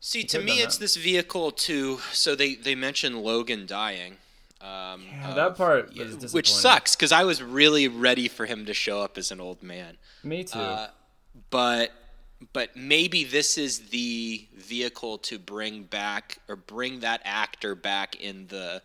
[0.00, 0.84] See, to me, it's that.
[0.84, 1.98] this vehicle to.
[2.12, 4.16] So they they mentioned Logan dying.
[4.60, 5.94] Um, Yeah, of- that part
[6.32, 9.62] which sucks because I was really ready for him to show up as an old
[9.62, 9.96] man.
[10.22, 10.58] Me too.
[10.58, 10.88] Uh,
[11.50, 11.92] but
[12.52, 18.46] but maybe this is the vehicle to bring back or bring that actor back in
[18.48, 18.82] the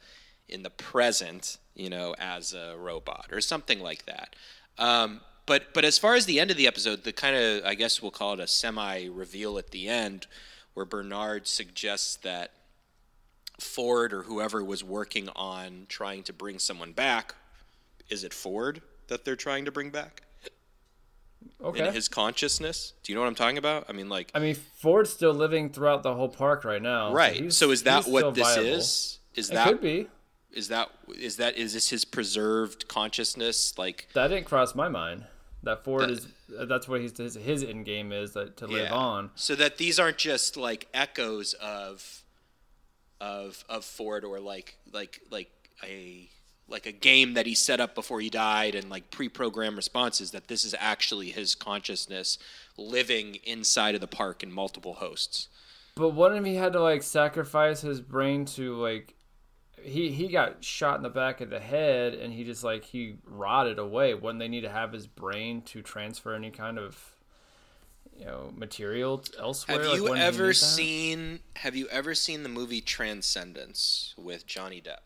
[0.48, 4.36] in the present, you know, as a robot or something like that.
[4.78, 7.76] Um, but but as far as the end of the episode, the kind of I
[7.76, 10.28] guess we'll call it a semi reveal at the end,
[10.74, 12.52] where Bernard suggests that
[13.60, 17.36] Ford or whoever was working on trying to bring someone back,
[18.10, 20.22] is it Ford that they're trying to bring back?
[21.64, 21.88] okay.
[21.88, 22.94] in his consciousness.
[23.04, 23.86] Do you know what I'm talking about?
[23.90, 27.14] I mean, like, I mean, Ford's still living throughout the whole park right now.
[27.14, 27.36] right.
[27.36, 28.66] he's- So is that what this viable.
[28.68, 29.20] is?
[29.36, 30.08] Is It that could be.
[30.52, 33.78] is that is that is this his preserved consciousness?
[33.78, 35.26] Like, That didn't cross my mind.
[35.66, 36.28] That Ford is.
[36.48, 38.94] That's what his his, end game is that to live yeah.
[38.94, 39.32] on.
[39.34, 42.24] So that these aren't just like echoes of
[43.20, 45.50] of of Ford or like like like
[45.84, 46.30] a
[46.68, 50.48] like a game that he set up before he died and like pre-programmed responses that
[50.48, 52.38] this is actually his consciousness
[52.78, 55.48] living inside of the park in multiple hosts.
[55.96, 59.15] But what if he had to like sacrifice his brain to like
[59.86, 63.16] he he got shot in the back of the head and he just like he
[63.26, 64.14] rotted away.
[64.14, 67.16] Wouldn't they need to have his brain to transfer any kind of
[68.18, 69.78] you know material elsewhere?
[69.80, 75.00] Have Like, you ever seen Have you ever seen the movie Transcendence with Johnny Depp?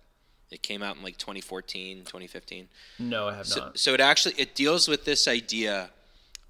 [0.51, 2.69] It came out in like 2014, 2015.
[2.97, 3.77] No, I have So, not.
[3.77, 5.91] so it actually it deals with this idea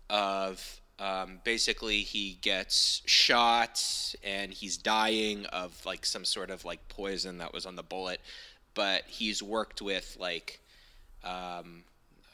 [0.09, 3.81] of Um, basically, he gets shot
[4.23, 8.19] and he's dying of like some sort of like poison that was on the bullet,
[8.73, 10.59] but he's worked with like
[11.23, 11.83] um,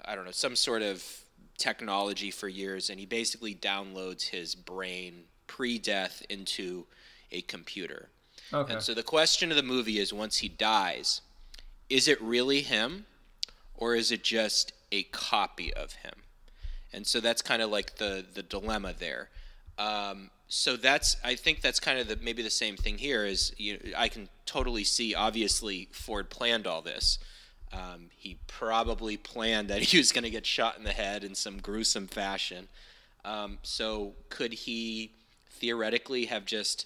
[0.04, 1.04] I don't know some sort of
[1.58, 6.86] technology for years, and he basically downloads his brain pre-death into
[7.32, 8.10] a computer.
[8.54, 8.74] Okay.
[8.74, 11.22] And so the question of the movie is once he dies,
[11.90, 13.06] is it really him
[13.76, 16.14] or is it just a copy of him?
[16.96, 19.30] And so that's kind of like the the dilemma there.
[19.78, 23.54] Um, so that's I think that's kind of the maybe the same thing here is
[23.58, 27.20] you I can totally see obviously Ford planned all this.
[27.74, 31.36] Um, he probably planned that he was going to get shot in the head in
[31.36, 32.70] some gruesome fashion.
[33.26, 35.12] Um, so could he
[35.50, 36.86] theoretically have just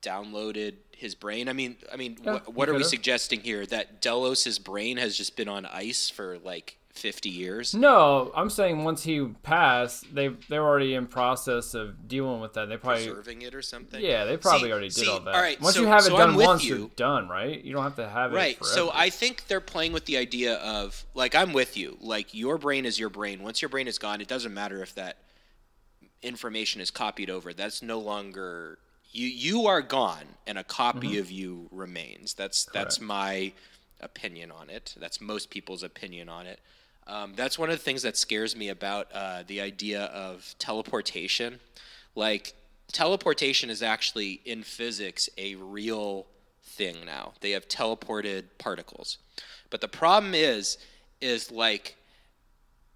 [0.00, 1.48] downloaded his brain?
[1.48, 3.66] I mean, I mean, Yeah, what, what are we suggesting here?
[3.66, 7.74] That Delos's brain has just been on ice for like 50 years?
[7.74, 12.68] No, I'm saying once he passed, they they're already in process of dealing with that.
[12.68, 14.00] They probably Preserving it or something?
[14.00, 15.34] yeah, they probably See- already did see, all that.
[15.34, 16.76] all right, once so- you have it so done once, you.
[16.76, 17.62] you're done, right?
[17.64, 18.64] You don't have to have it Right.
[18.64, 21.96] So I think they're playing with the idea of like I'm with you.
[22.00, 23.42] Like your brain is your brain.
[23.42, 25.16] Once your brain is gone, it doesn't matter if that
[26.22, 27.52] information is copied over.
[27.52, 28.78] That's no longer
[29.10, 32.34] you you are gone and a copy of you remains.
[32.34, 33.06] That's that's Mm-hmm.
[33.06, 33.52] My
[34.00, 34.94] opinion on it.
[34.98, 36.60] That's most people's opinion on it.
[37.06, 41.60] Um, that's one of the things that scares me about uh, the idea of teleportation.
[42.14, 42.54] Like
[42.92, 46.26] teleportation is actually in physics a real
[46.62, 47.32] thing now.
[47.40, 49.18] They have teleported particles.
[49.70, 50.78] But the problem is
[51.20, 51.96] is like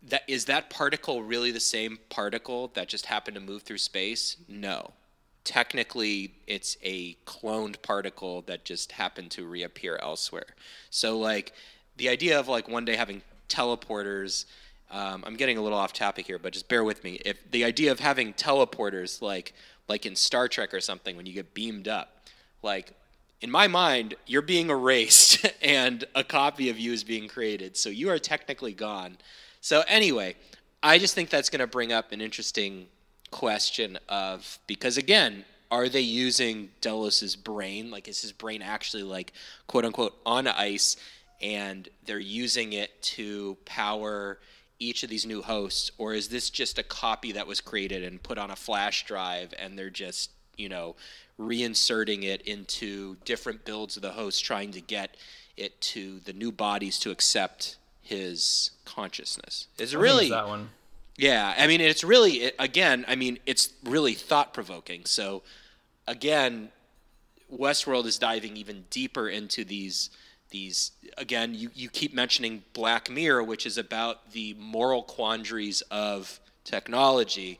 [0.02, 4.36] that is that particle really the same particle that just happened to move through space?
[4.48, 4.92] No.
[5.44, 10.54] Technically, it's a cloned particle that just happened to reappear elsewhere.
[10.90, 11.52] So, like,
[11.96, 14.44] the idea of like one day having teleporters.
[14.90, 17.20] Um, I'm getting a little off topic here, but just bear with me.
[17.24, 19.54] If the idea of having teleporters, like
[19.88, 22.26] like in Star Trek or something, when you get beamed up,
[22.62, 22.92] like
[23.40, 27.76] in my mind, you're being erased and a copy of you is being created.
[27.76, 29.18] So you are technically gone.
[29.60, 30.36] So anyway,
[30.82, 32.86] I just think that's going to bring up an interesting
[33.30, 37.90] question of because again, are they using Delos's brain?
[37.90, 39.32] Like, is his brain actually like
[39.66, 40.96] quote unquote on ice,
[41.40, 44.38] and they're using it to power
[44.78, 48.22] each of these new hosts, or is this just a copy that was created and
[48.22, 50.96] put on a flash drive, and they're just you know
[51.38, 55.16] reinserting it into different builds of the host, trying to get
[55.56, 59.66] it to the new bodies to accept his consciousness?
[59.78, 60.70] Is it really that one.
[61.16, 63.04] yeah, I mean, it's really it, again.
[63.06, 65.04] I mean, it's really thought provoking.
[65.04, 65.42] So,
[66.06, 66.70] again,
[67.52, 70.10] Westworld is diving even deeper into these
[70.50, 70.92] these.
[71.16, 77.58] Again, you you keep mentioning Black Mirror, which is about the moral quandaries of technology,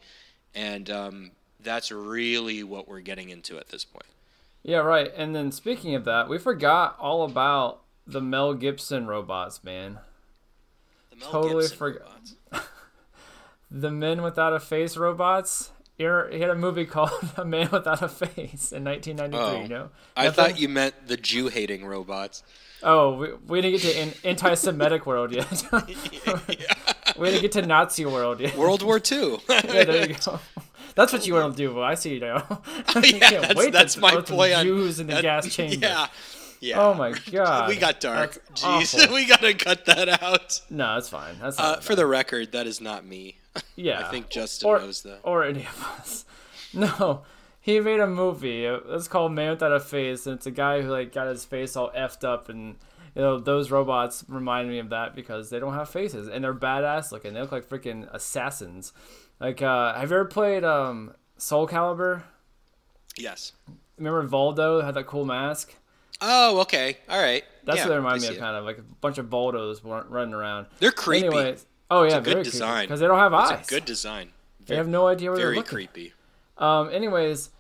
[0.55, 4.07] and um, that's really what we're getting into at this point.
[4.63, 5.13] Yeah, right.
[5.17, 9.99] And then speaking of that, we forgot all about the Mel Gibson robots, man.
[11.11, 12.33] The Mel Totally forgot-
[13.71, 15.71] The Men Without a Face robots.
[15.99, 19.39] He had a movie called A Man Without a Face in 1993.
[19.39, 19.91] Oh, you know?
[20.17, 22.43] I thought you meant the Jew hating robots.
[22.83, 25.65] Oh, we, we didn't get to anti-Semitic world yet.
[27.19, 28.57] we didn't get to Nazi world yet.
[28.57, 29.39] World War II.
[29.49, 30.39] yeah, there you go.
[30.95, 31.81] That's what you want to do.
[31.81, 32.61] I see you now.
[32.89, 35.53] I yeah, can't that's, wait to that's my play on Jews in the that- gas
[35.55, 35.87] chamber.
[35.87, 36.07] Yeah,
[36.61, 36.81] yeah.
[36.81, 37.69] Oh my god.
[37.69, 38.35] we got dark.
[38.49, 39.15] That's Jeez, awful.
[39.15, 40.61] we gotta cut that out.
[40.71, 41.37] No, that's fine.
[41.41, 43.39] That's Uh, for the record, that is not me.
[43.77, 44.07] yeah.
[44.07, 45.21] I think Justin or, knows that.
[45.23, 46.25] Or any of us.
[46.75, 47.23] No,
[47.69, 48.65] he made a movie.
[48.65, 51.77] It's called Man Without a Face, and it's a guy who like got his face
[51.77, 52.77] all effed up, and
[53.15, 56.55] you know those robots remind me of that because they don't have faces and they're
[56.55, 57.35] badass looking.
[57.35, 58.93] They look like freaking assassins.
[59.39, 62.23] Like, uh, have you ever played um, Soul Calibur?
[63.19, 63.53] Yes.
[63.99, 65.75] Remember Voldo had that cool mask?
[66.23, 66.97] Oh, okay.
[67.09, 67.45] All right.
[67.65, 68.39] That's Yeah, what they remind me of, it.
[68.39, 70.67] kind of like a bunch of Voldos running around.
[70.81, 71.27] They're creepy.
[71.27, 72.85] Anyways, oh yeah, good design.
[72.87, 73.67] because they don't have It's eyes.
[73.67, 74.31] a good design.
[74.67, 75.71] they have no idea where they're looking.
[75.71, 76.13] Very creepy.
[76.57, 77.51] Um, anyways,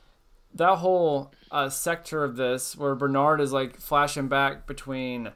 [0.54, 5.32] that whole uh, sector of this where Bernard is like flashing back between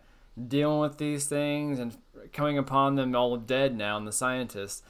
[0.48, 1.96] dealing with these things and
[2.33, 4.83] coming upon them all dead now and the scientists.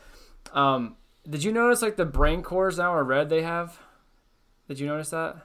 [0.52, 0.96] Um,
[1.28, 3.78] did you notice like the brain cores now are red they have?
[4.68, 5.36] Did you notice that?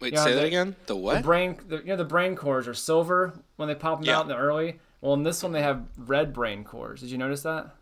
[0.00, 0.76] Wait, Yeah, say that again.
[0.86, 1.22] The The what?
[1.22, 4.18] brain, the, you know, the brain cores are silver when they pop them Yeah.
[4.18, 4.80] out in the early.
[5.00, 7.00] Well, in this one they have red brain cores.
[7.00, 7.74] Did you notice that?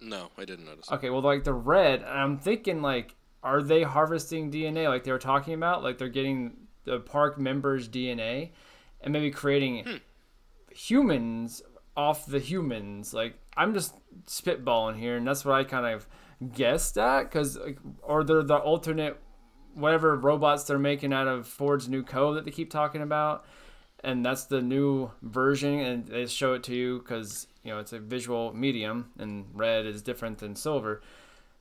[0.00, 0.90] no, I didn't notice.
[0.90, 5.12] Okay, well, like the red, and I'm thinking like, are they harvesting DNA like they
[5.12, 5.82] were talking about?
[5.82, 8.50] Like they're getting the park members' DNA
[9.00, 9.96] and maybe creating Hmm.
[10.70, 11.62] humans
[11.96, 13.12] off the humans.
[13.12, 13.94] Like I'm just
[14.26, 16.06] spitballing here, and that's what I kind of
[16.54, 17.58] guessed at because
[18.02, 19.18] or they're the alternate
[19.74, 23.44] whatever robots they're making out of Ford's new code that they keep talking about,
[24.04, 27.92] and that's the new version, and they show it to you because you know it's
[27.92, 31.00] a visual medium, and red is different than silver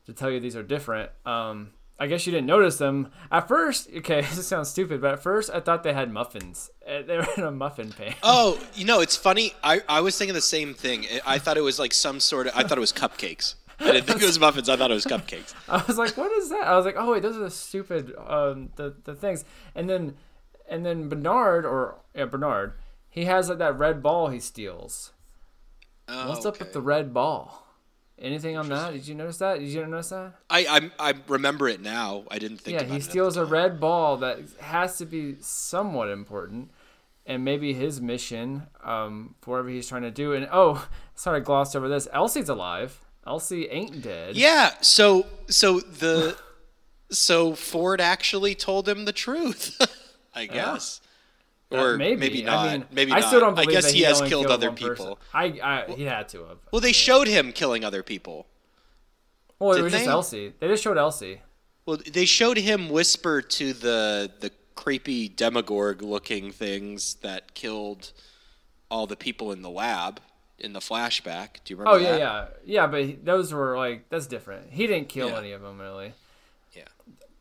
[0.06, 1.12] to tell you these are different.
[1.26, 3.90] Um, I guess you didn't notice them at first.
[3.98, 6.70] Okay, this sounds stupid, but at first I thought they had muffins.
[6.88, 8.16] They were in a muffin pan.
[8.24, 9.54] Oh, you know, it's funny.
[9.64, 11.06] I, I was thinking the same thing.
[11.26, 12.54] I- I thought it was like some sort of.
[12.56, 13.56] I thought it was cupcakes.
[13.80, 14.70] I didn't think it was muffins.
[14.70, 15.56] I thought it was cupcakes.
[15.68, 18.14] I was like, "What is that?" I was like, "Oh wait, those are the stupid
[18.28, 20.16] um, the the things." And then
[20.70, 22.74] and then Bernard or yeah Bernard,
[23.10, 25.14] he has like that red ball he steals.
[26.08, 27.66] Oh, What's up with the red ball?
[28.22, 28.94] Anything on that?
[28.94, 29.60] Did you notice that?
[29.60, 30.34] Did you notice that?
[30.50, 32.24] I, I I remember it now.
[32.30, 32.80] I didn't think.
[32.80, 36.70] yeah, he steals a red ball that has to be somewhat important,
[37.26, 40.34] and maybe his mission, um, for whatever he's trying to do.
[40.34, 42.08] And oh, sorry, I glossed over this.
[42.14, 43.00] Elsie's alive.
[43.26, 44.36] Elsie ain't dead.
[44.36, 44.74] Yeah.
[44.82, 46.38] So so the
[47.10, 49.80] so Ford actually told him the truth.
[50.36, 51.02] I guess.
[51.04, 51.08] Uh,
[51.72, 52.16] Uh, or maybe.
[52.20, 52.68] maybe, not.
[52.68, 54.72] I mean, maybe I still don't believe I guess that he, has only killed other
[54.72, 54.96] person.
[54.96, 55.20] people.
[55.34, 56.58] I, I he had to have.
[56.72, 58.48] Well, they showed him killing other people.
[59.60, 60.12] Well, it was just they?
[60.12, 60.54] Elsie.
[60.60, 61.42] They just showed Elsie.
[61.86, 68.12] Well, they showed him whisper to the the creepy demogorg looking things that killed
[68.90, 70.20] all the people in the lab
[70.58, 71.64] in the flashback.
[71.64, 72.20] Do you remember Oh yeah, that?
[72.66, 72.88] yeah, yeah.
[72.88, 74.72] But those were like that's different.
[74.72, 75.38] He didn't kill Yeah.
[75.40, 76.14] any of them really.
[76.74, 76.84] Yeah.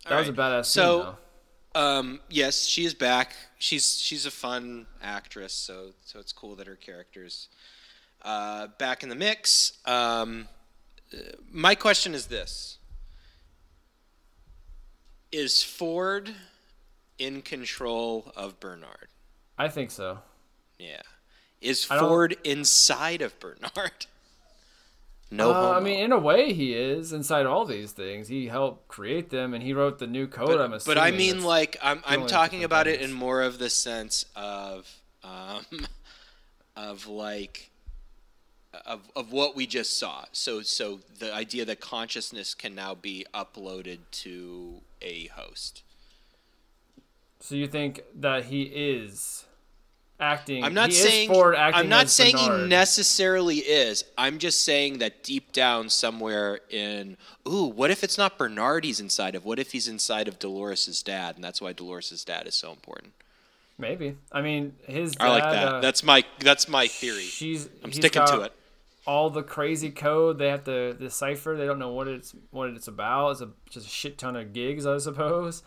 [0.04, 1.16] That All was a badass So- scene though.
[1.74, 3.34] Um, yes, she is back.
[3.58, 7.48] She's she's a fun actress, so so it's cool that her character's
[8.22, 9.78] uh, back in the mix.
[9.84, 10.48] Um,
[11.12, 11.18] uh,
[11.50, 12.78] my question is this:
[15.30, 16.34] Is Ford
[17.18, 19.08] in control of Bernard?
[19.56, 20.18] I think so.
[20.78, 21.02] Yeah.
[21.60, 24.06] Is Ford inside of Bernard?
[25.30, 25.52] No.
[25.52, 28.28] Uh, I mean, in a way, he is inside all these things.
[28.28, 30.60] He helped create them, and he wrote the new code.
[30.60, 30.96] I'm but, assuming.
[30.96, 34.90] but I mean, like, I'm I'm talking about it in more of the sense of,
[35.22, 35.64] um,
[36.76, 37.70] of like,
[38.84, 40.24] of of what we just saw.
[40.32, 45.84] So so the idea that consciousness can now be uploaded to a host.
[47.38, 49.46] So you think that he is
[50.20, 50.64] acting?
[50.64, 54.04] I'm not he saying Is Ford acting I'm not saying he necessarily is.
[54.16, 57.16] I'm just saying that deep down somewhere in
[57.48, 59.44] ooh, what if it's not Bernard he's inside of?
[59.44, 63.12] What if he's inside of Dolores' dad, and that's why Dolores' dad is so important.
[63.80, 64.16] Maybe.
[64.30, 65.16] I mean, his.
[65.18, 65.68] I like that.
[65.68, 67.22] uh, that's my that's my theory.
[67.22, 67.68] She's.
[67.82, 68.52] I'm sticking to it.
[69.06, 71.56] All the crazy code they have to decipher.
[71.56, 73.30] They don't know what it's what it's about.
[73.30, 75.62] It's a, just a shit ton of gigs, I suppose.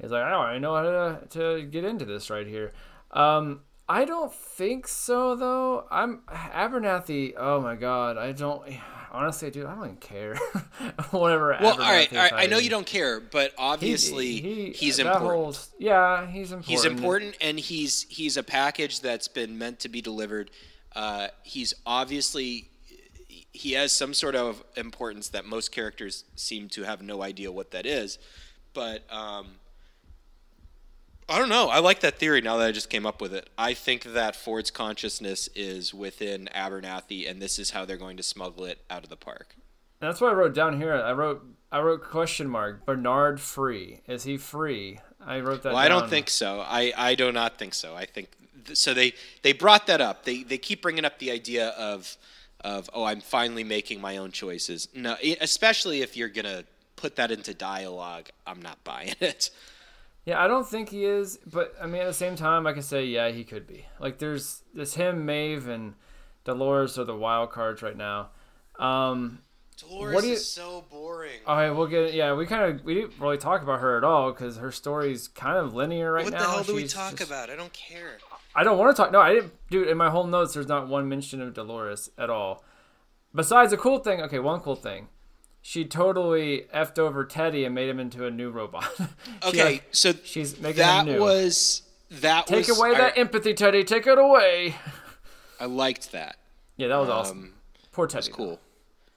[0.00, 2.72] He's like, I don't I know how to to get into this right here.
[3.10, 5.86] Um, I don't think so though.
[5.90, 7.34] I'm Abernathy.
[7.36, 8.62] Oh my god, I don't.
[9.12, 10.34] Honestly, dude, I don't even care.
[11.10, 11.56] Whatever.
[11.60, 12.32] Well, all right, Abernathy all right.
[12.34, 15.22] I know you don't care, but obviously he- he's important.
[15.30, 16.66] whole- yeah, he's important.
[16.66, 20.50] He's important, and he's he's a package that's been meant to be delivered.
[20.94, 22.68] Uh, he's obviously
[23.52, 27.70] he has some sort of importance that most characters seem to have no idea what
[27.70, 28.18] that is.
[28.74, 29.46] But um,
[31.28, 31.68] I don't know.
[31.68, 33.50] I like that theory now that I just came up with it.
[33.58, 38.22] I think that Ford's consciousness is within Abernathy, and this is how they're going to
[38.22, 39.56] smuggle it out of the park.
[39.98, 40.92] That's what I wrote down here.
[40.92, 44.00] I wrote I wrote question mark Bernard free.
[44.06, 45.00] Is he free?
[45.24, 45.70] I wrote that.
[45.70, 46.60] Well, I don't think so.
[46.60, 47.96] I, I do not think so.
[47.96, 48.28] I think
[48.66, 48.94] th- so.
[48.94, 50.24] They they brought that up.
[50.24, 52.16] They they keep bringing up the idea of
[52.60, 54.88] of oh, I'm finally making my own choices.
[54.94, 59.50] No, especially if you're gonna put that into dialogue, I'm not buying it.
[60.26, 61.38] Yeah, I don't think he is.
[61.46, 63.86] But I mean, at the same time, I can say yeah, he could be.
[63.98, 65.94] Like there's there's him, Maeve, and
[66.44, 68.28] Dolores are the wild cards right now.
[68.78, 69.40] Um,
[69.78, 71.40] Dolores What do you- is so boring.
[71.46, 72.12] all right, we'll get.
[72.12, 75.28] Yeah, we kind of we didn't really talk about her at all because her story's
[75.28, 76.38] kind of linear right what now.
[76.40, 77.48] What the hell do we talk just- about?
[77.50, 78.18] I don't care.
[78.54, 79.12] I don't want to talk.
[79.12, 79.52] No, I didn't.
[79.70, 82.64] Dude, in my whole notes, there's not one mention of Dolores at all.
[83.34, 84.22] Besides a cool thing.
[84.22, 85.08] Okay, one cool thing.
[85.68, 88.84] She totally effed over Teddy and made him into a new robot.
[89.44, 91.20] Okay, like, so she's making that him new.
[91.20, 93.82] was that take was away I, that empathy, Teddy.
[93.82, 94.76] Take it away.
[95.60, 96.36] I liked that.
[96.76, 97.38] Yeah, that was awesome.
[97.38, 97.54] Um,
[97.90, 98.30] Poor Teddy.
[98.30, 98.60] Cool.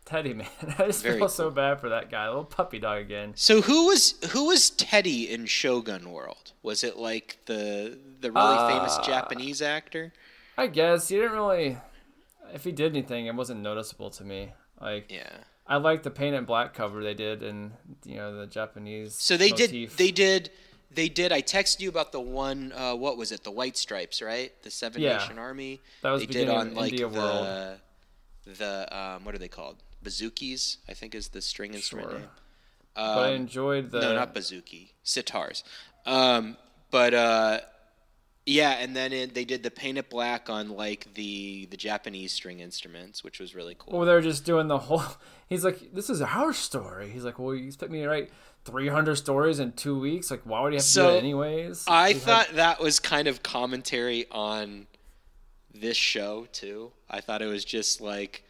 [0.05, 0.47] Teddy, man.
[0.79, 2.27] I just Very feel so bad for that guy.
[2.27, 3.33] Little puppy dog again.
[3.35, 6.53] So who was who was Teddy in Shogun World?
[6.63, 10.13] Was it like the the really famous Uh, Japanese actor?
[10.57, 11.77] I guess he didn't really.
[12.51, 14.53] If he did anything, it wasn't noticeable to me.
[14.81, 15.29] Like Yeah.
[15.69, 17.71] I like the paint it black cover they did, and
[18.03, 19.13] you know the Japanese.
[19.13, 20.49] So they did they did
[20.91, 23.43] they did I texted you about the one uh, what was it?
[23.43, 24.51] The White Stripes, right?
[24.63, 25.13] The Seven Yeah.
[25.17, 25.79] Nation Army.
[26.01, 27.47] That was they did on like India the World.
[28.45, 29.77] the um what are they called?
[30.03, 30.77] bazookies.
[30.87, 32.19] I think is the string instrument Sure.
[32.19, 32.29] name.
[32.95, 35.61] but I enjoyed the Um, no, not bazooki, sitars.
[36.05, 36.57] Um,
[36.89, 37.59] but uh,
[38.49, 42.31] yeah, and then it, they did the paint it black on like the the Japanese
[42.33, 43.97] string instruments, which was really cool.
[43.97, 45.03] Well, they're just doing the whole.
[45.49, 48.29] He's like, "This is our story." He's like, "Well, you expect me to write
[48.65, 50.29] 300 stories in two weeks?
[50.31, 52.99] Like, why would you have to do So, that anyways?" I had- thought that was
[52.99, 54.87] kind of commentary on
[55.73, 56.91] this show too.
[57.09, 58.43] I thought it was just like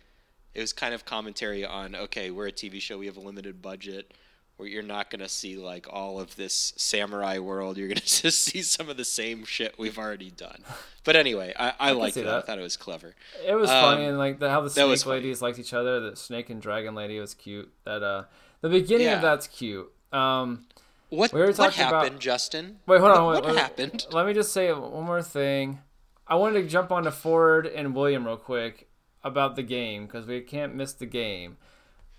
[0.53, 3.61] it was kind of commentary on okay, we're a TV show, we have a limited
[3.61, 4.13] budget.
[4.59, 8.61] Where you're not gonna see like all of this samurai world, you're gonna just see
[8.61, 10.63] some of the same shit we've already done.
[11.05, 12.27] But anyway, I, I, liked see it.
[12.27, 13.15] I thought it was clever.
[13.47, 16.01] it was um, funny, and like the, how the that snake ladies liked each other.
[16.01, 17.71] The snake and dragon lady was cute.
[17.85, 18.23] That uh,
[18.59, 19.15] the beginning Yeah.
[19.15, 19.89] of that's cute.
[20.11, 20.65] Um,
[21.07, 22.79] What We were what talking about- happened, Justin?
[22.85, 23.23] wait, hold on.
[23.27, 24.07] What, wait, what wait, happened?
[24.11, 25.79] Let me just say one more thing.
[26.27, 28.89] I wanted to jump on to Ford and William real quick
[29.23, 31.55] about the game because we can't miss the game,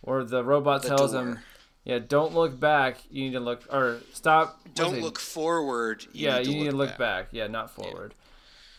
[0.01, 1.20] where the robot The tells door.
[1.22, 1.38] him,
[1.85, 2.99] "Yeah, don't look back.
[3.11, 4.61] You need to look or stop.
[4.74, 6.05] Don't look forward.
[6.12, 6.99] You yeah, need to you need look to look back.
[6.99, 7.28] back.
[7.33, 8.14] Yeah, not forward.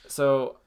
[0.08, 0.58] So,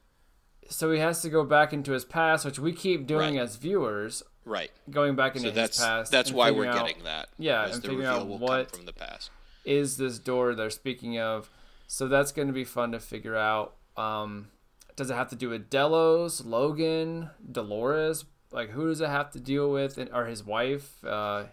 [0.69, 3.43] so he has to go back into his past, which we keep doing Right.
[3.43, 4.71] as viewers, Right.
[4.89, 6.11] going back into So that's his past.
[6.11, 7.29] that's why we're out- getting that.
[7.37, 9.29] Yeah, and figuring out what- from the past.
[9.63, 11.49] is this door they're speaking of.
[11.87, 13.75] So that's going to be fun to figure out.
[13.97, 14.49] Um,
[14.95, 18.25] does it have to do with Delos, Logan, Dolores?
[18.51, 19.97] Like, who does it have to deal with?
[19.97, 21.03] And, or his wife?
[21.03, 21.45] Uh,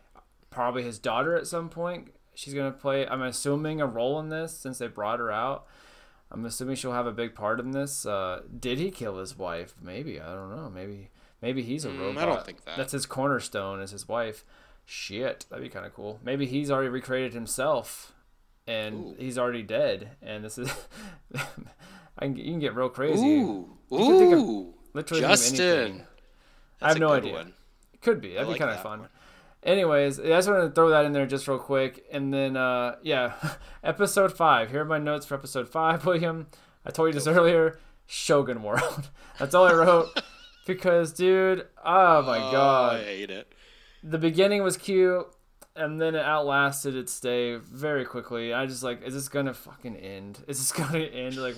[0.53, 2.13] probably his daughter at some point.
[2.35, 5.67] She's going to play, I'm assuming, a role in this since they brought her out.
[6.31, 8.07] I'm assuming she'll have a big part in this.
[8.07, 9.75] Uh, did he kill his wife?
[9.83, 10.19] Maybe.
[10.19, 10.71] I don't know.
[10.75, 11.11] Maybe
[11.43, 12.79] maybe he's a Mm, I don't think that.
[12.79, 14.45] That's his cornerstone, is his wife.
[14.87, 16.21] Shit, that'd be kind of cool.
[16.25, 18.15] Maybe he's already recreated himself,
[18.67, 19.17] and Ooh.
[19.19, 20.13] he's already dead.
[20.23, 20.73] And this is,
[22.19, 23.23] I can, you can get real crazy.
[23.41, 26.07] Ooh, You could think of ooh, literally Justin.
[26.81, 27.35] I have no idea.
[27.35, 27.53] one.
[28.01, 28.33] Could be.
[28.33, 29.01] That'd be like kind of fun.
[29.01, 29.09] one.
[29.63, 32.05] Anyways, I just wanted to throw that in there just real quick.
[32.11, 33.35] And then, uh, yeah,
[33.85, 34.71] episode five.
[34.71, 36.49] Here are my notes for episode five, William.
[36.85, 37.79] I told you this earlier.
[38.07, 39.11] Shogun World.
[39.39, 40.09] That's all I wrote.
[40.67, 42.97] because, dude, oh my Oh, god.
[43.01, 43.53] I hate it.
[44.03, 45.27] The beginning was cute.
[45.75, 48.53] And then it outlasted its stay very quickly.
[48.53, 50.45] I just like, is this gonna fucking end?
[50.47, 51.37] Is this gonna end?
[51.39, 51.57] Like,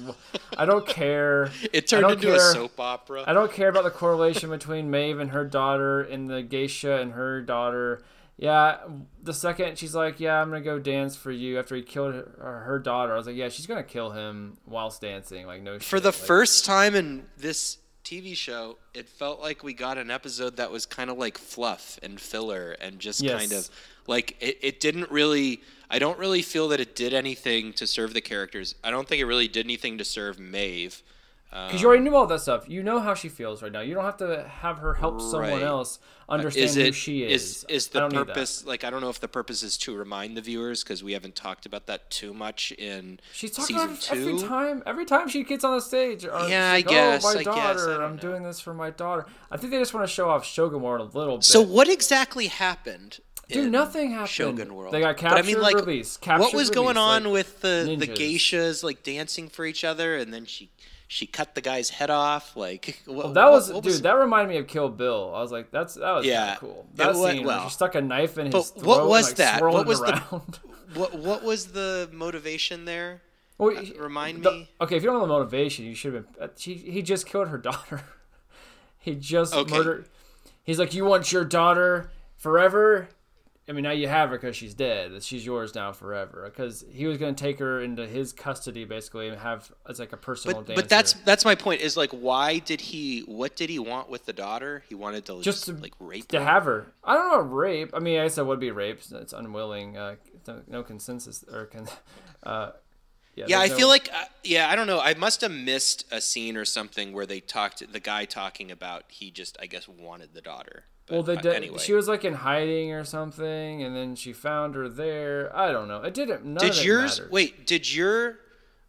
[0.57, 1.51] I don't care.
[1.73, 3.25] It turned into a soap opera.
[3.27, 7.12] I don't care about the correlation between Maeve and her daughter and the geisha and
[7.12, 8.03] her daughter.
[8.37, 8.79] Yeah,
[9.23, 12.29] the second she's like, "Yeah, I'm gonna go dance for you," after he killed her,
[12.41, 15.75] uh, her daughter, I was like, "Yeah, she's gonna kill him whilst dancing." Like, no.
[15.79, 15.85] Shit.
[15.85, 20.11] For the Like, first time in this TV show, it felt like we got an
[20.11, 23.39] episode that was kind of like fluff and filler and just Yes.
[23.41, 23.69] kind of
[24.07, 25.61] like it, it didn't really.
[25.91, 28.75] I don't really feel that it did anything to serve the characters.
[28.83, 31.03] I don't think it really did anything to serve Maeve.
[31.51, 32.69] because you already um, knew all that stuff.
[32.69, 33.81] You know how she feels right now.
[33.81, 35.99] You don't have to have her help someone else
[36.29, 37.43] uh, understand is who it she is.
[37.43, 38.27] is is the don't need that.
[38.29, 41.13] purpose like I don't know if the purpose is to remind the viewers because we
[41.13, 44.15] haven't talked about that too much in She's talking season about it two.
[44.31, 44.83] every time.
[44.87, 47.25] Every time she gets on the stage, uh, or Yeah, she's I like, oh, guess,
[47.25, 47.87] Oh, my I guess, I daughter.
[47.93, 48.23] don't I'm know.
[48.23, 49.27] doing this for my daughter.
[49.51, 51.45] I think they just want to show off Shogun World a little bit.
[51.45, 53.21] So what exactly happened?
[53.49, 54.29] Dude, in nothing happened.
[54.31, 54.93] Shogun World.
[54.95, 56.27] They got But I mean, like, released.
[56.27, 60.17] what was going released, on like, with the the geishas like dancing for each other,
[60.17, 60.71] and then she
[61.09, 62.57] she cut the guy's head off?
[62.57, 64.03] Like what, That was, what, what dude.
[64.03, 65.33] That reminded me of Kill Bill.
[65.35, 66.47] I was like, that's that was Yeah.
[66.47, 66.87] yeah, cool.
[66.93, 68.87] It That wa- scene where well, she stuck a knife in his but throat.
[68.87, 69.63] what and, was like, that?
[69.63, 70.43] What it was the-
[70.95, 73.21] what what was the motivation there?
[73.59, 74.71] Well, Uh, remind the- me.
[74.81, 76.43] Okay, if you don't know the motivation, you should have been.
[76.43, 78.03] uh, She, he just killed her daughter.
[78.99, 79.77] he just Okay.
[79.77, 80.09] murdered.
[80.65, 83.09] He's like, you want your daughter forever?
[83.67, 85.23] I mean, now you have her because she's dead.
[85.23, 86.43] She's yours now forever.
[86.45, 90.12] Because he was going to take her into his custody, basically, and have as like
[90.12, 90.83] a personal But dancer.
[90.83, 91.81] but that's that's my point.
[91.81, 93.21] Is like why did he?
[93.21, 94.83] What did he want with the daughter?
[94.89, 96.45] He wanted to Just just, to- like rape to her.
[96.45, 96.93] have her.
[97.03, 97.91] I don't know rape.
[97.95, 99.01] I mean, I guess that would be rape.
[99.11, 99.97] It's unwilling.
[99.97, 101.89] Uh, no, no consensus or con.
[102.43, 102.73] Uh,
[103.37, 105.01] yeah, Yeah, I no- feel like uh, yeah, I don't know.
[105.01, 109.05] I must have missed a scene or something where they talked the guy talking about
[109.09, 110.85] he just I guess wanted the daughter.
[111.07, 111.55] But, Well, they uh, did.
[111.55, 111.78] anyway.
[111.78, 115.55] She was like in hiding or something, and then she found her there.
[115.55, 116.03] I don't know.
[116.03, 116.45] It didn't.
[116.45, 117.32] None did yours mattered.
[117.32, 118.39] wait, did your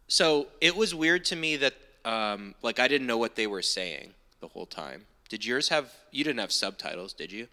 [0.08, 1.74] so it was weird to me that
[2.04, 5.06] um like I didn't know what they were saying the whole time.
[5.28, 7.48] Did yours have you didn't have subtitles, did you?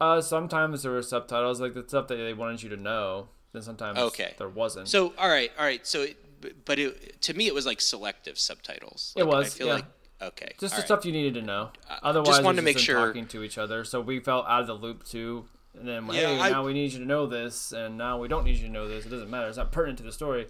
[0.00, 3.28] Uh, sometimes there were subtitles, like the stuff that they wanted you to know.
[3.56, 4.34] Then sometimes Okay.
[4.36, 4.86] there wasn't.
[4.86, 5.86] So all right, all right.
[5.86, 6.18] So it,
[6.66, 9.14] but it, to me it was like selective subtitles.
[9.16, 9.72] It Like, I was, feel yeah.
[9.76, 9.84] like
[10.20, 10.52] okay.
[10.60, 10.86] just the right.
[10.86, 11.70] stuff you needed to know.
[12.02, 13.82] Otherwise, wanted to make sure- talking to each other.
[13.82, 15.46] So we felt out of the loop too.
[15.78, 18.28] And then, Yeah, hey, I- now we need you to know this, and now we
[18.28, 19.06] don't need you to know this.
[19.06, 19.48] It doesn't matter.
[19.48, 20.48] It's not pertinent to the story.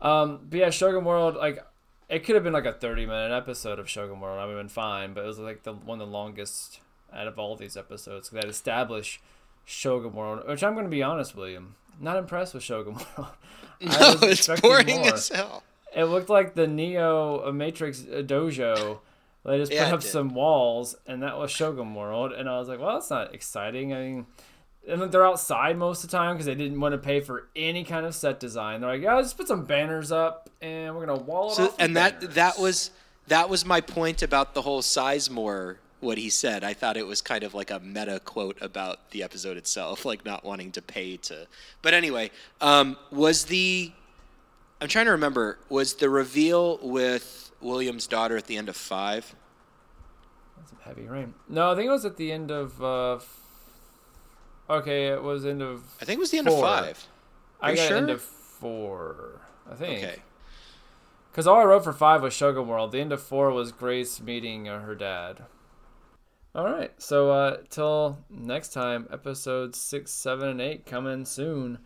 [0.00, 1.64] Um, but yeah, Shogun World, like,
[2.08, 4.40] it could have been like a 30 minute episode of Shogun World.
[4.40, 6.80] I would have been fine, but it was like the one of the longest
[7.12, 9.20] out of all these episodes that establish
[9.64, 10.46] Shogun World.
[10.48, 13.30] Which I'm going to be honest, William, not impressed with Shogun World.
[13.82, 15.14] I No, was it's expecting boring more.
[15.14, 15.62] as hell.
[15.94, 18.98] It looked like the Neo uh, Matrix uh, dojo.
[19.44, 22.32] They just Yeah, put up some walls, and that was Shogun World.
[22.32, 23.92] And I was like, well, that's not exciting.
[23.92, 24.26] I mean,
[24.88, 27.82] and they're outside most of the time because they didn't want to pay for any
[27.84, 28.80] kind of set design.
[28.80, 31.76] They're like, yeah, let's put some banners up, and we're gonna wall it So, off.
[31.78, 32.90] and that banners." that was
[33.28, 35.76] that was my point about the whole Sizemore.
[36.02, 39.22] What he said, I thought it was kind of like a meta quote about the
[39.22, 41.46] episode itself, like not wanting to pay to.
[41.80, 42.30] But anyway,
[42.60, 43.92] um, was the
[44.80, 49.34] I'm trying to remember was the reveal with William's daughter at the end of five?
[50.68, 51.34] some heavy rain.
[51.48, 52.82] No, I think it was at the end of.
[52.82, 53.38] Uh, f-
[54.68, 55.82] okay, it was end of.
[56.00, 56.56] I think it was the end Four.
[56.56, 57.06] of five.
[57.60, 57.96] Are I you got sure?
[57.96, 59.40] end of four.
[59.70, 60.02] I think.
[60.02, 60.22] Okay.
[61.30, 62.92] Because all I wrote for five was Shogun World.
[62.92, 65.44] The end of four was Grace meeting uh, her dad.
[66.54, 71.78] All right, so uh, till next time, episodes six, seven, and eight coming soon,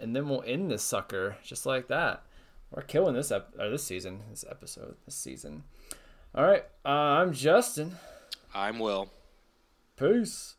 [0.00, 2.24] and then we'll end this sucker just like that.
[2.72, 5.62] We're killing this ep- or this season, this episode, this season.
[6.34, 7.98] All right, uh, I'm Justin.
[8.52, 9.10] I'm Will.
[9.96, 10.56] Peace.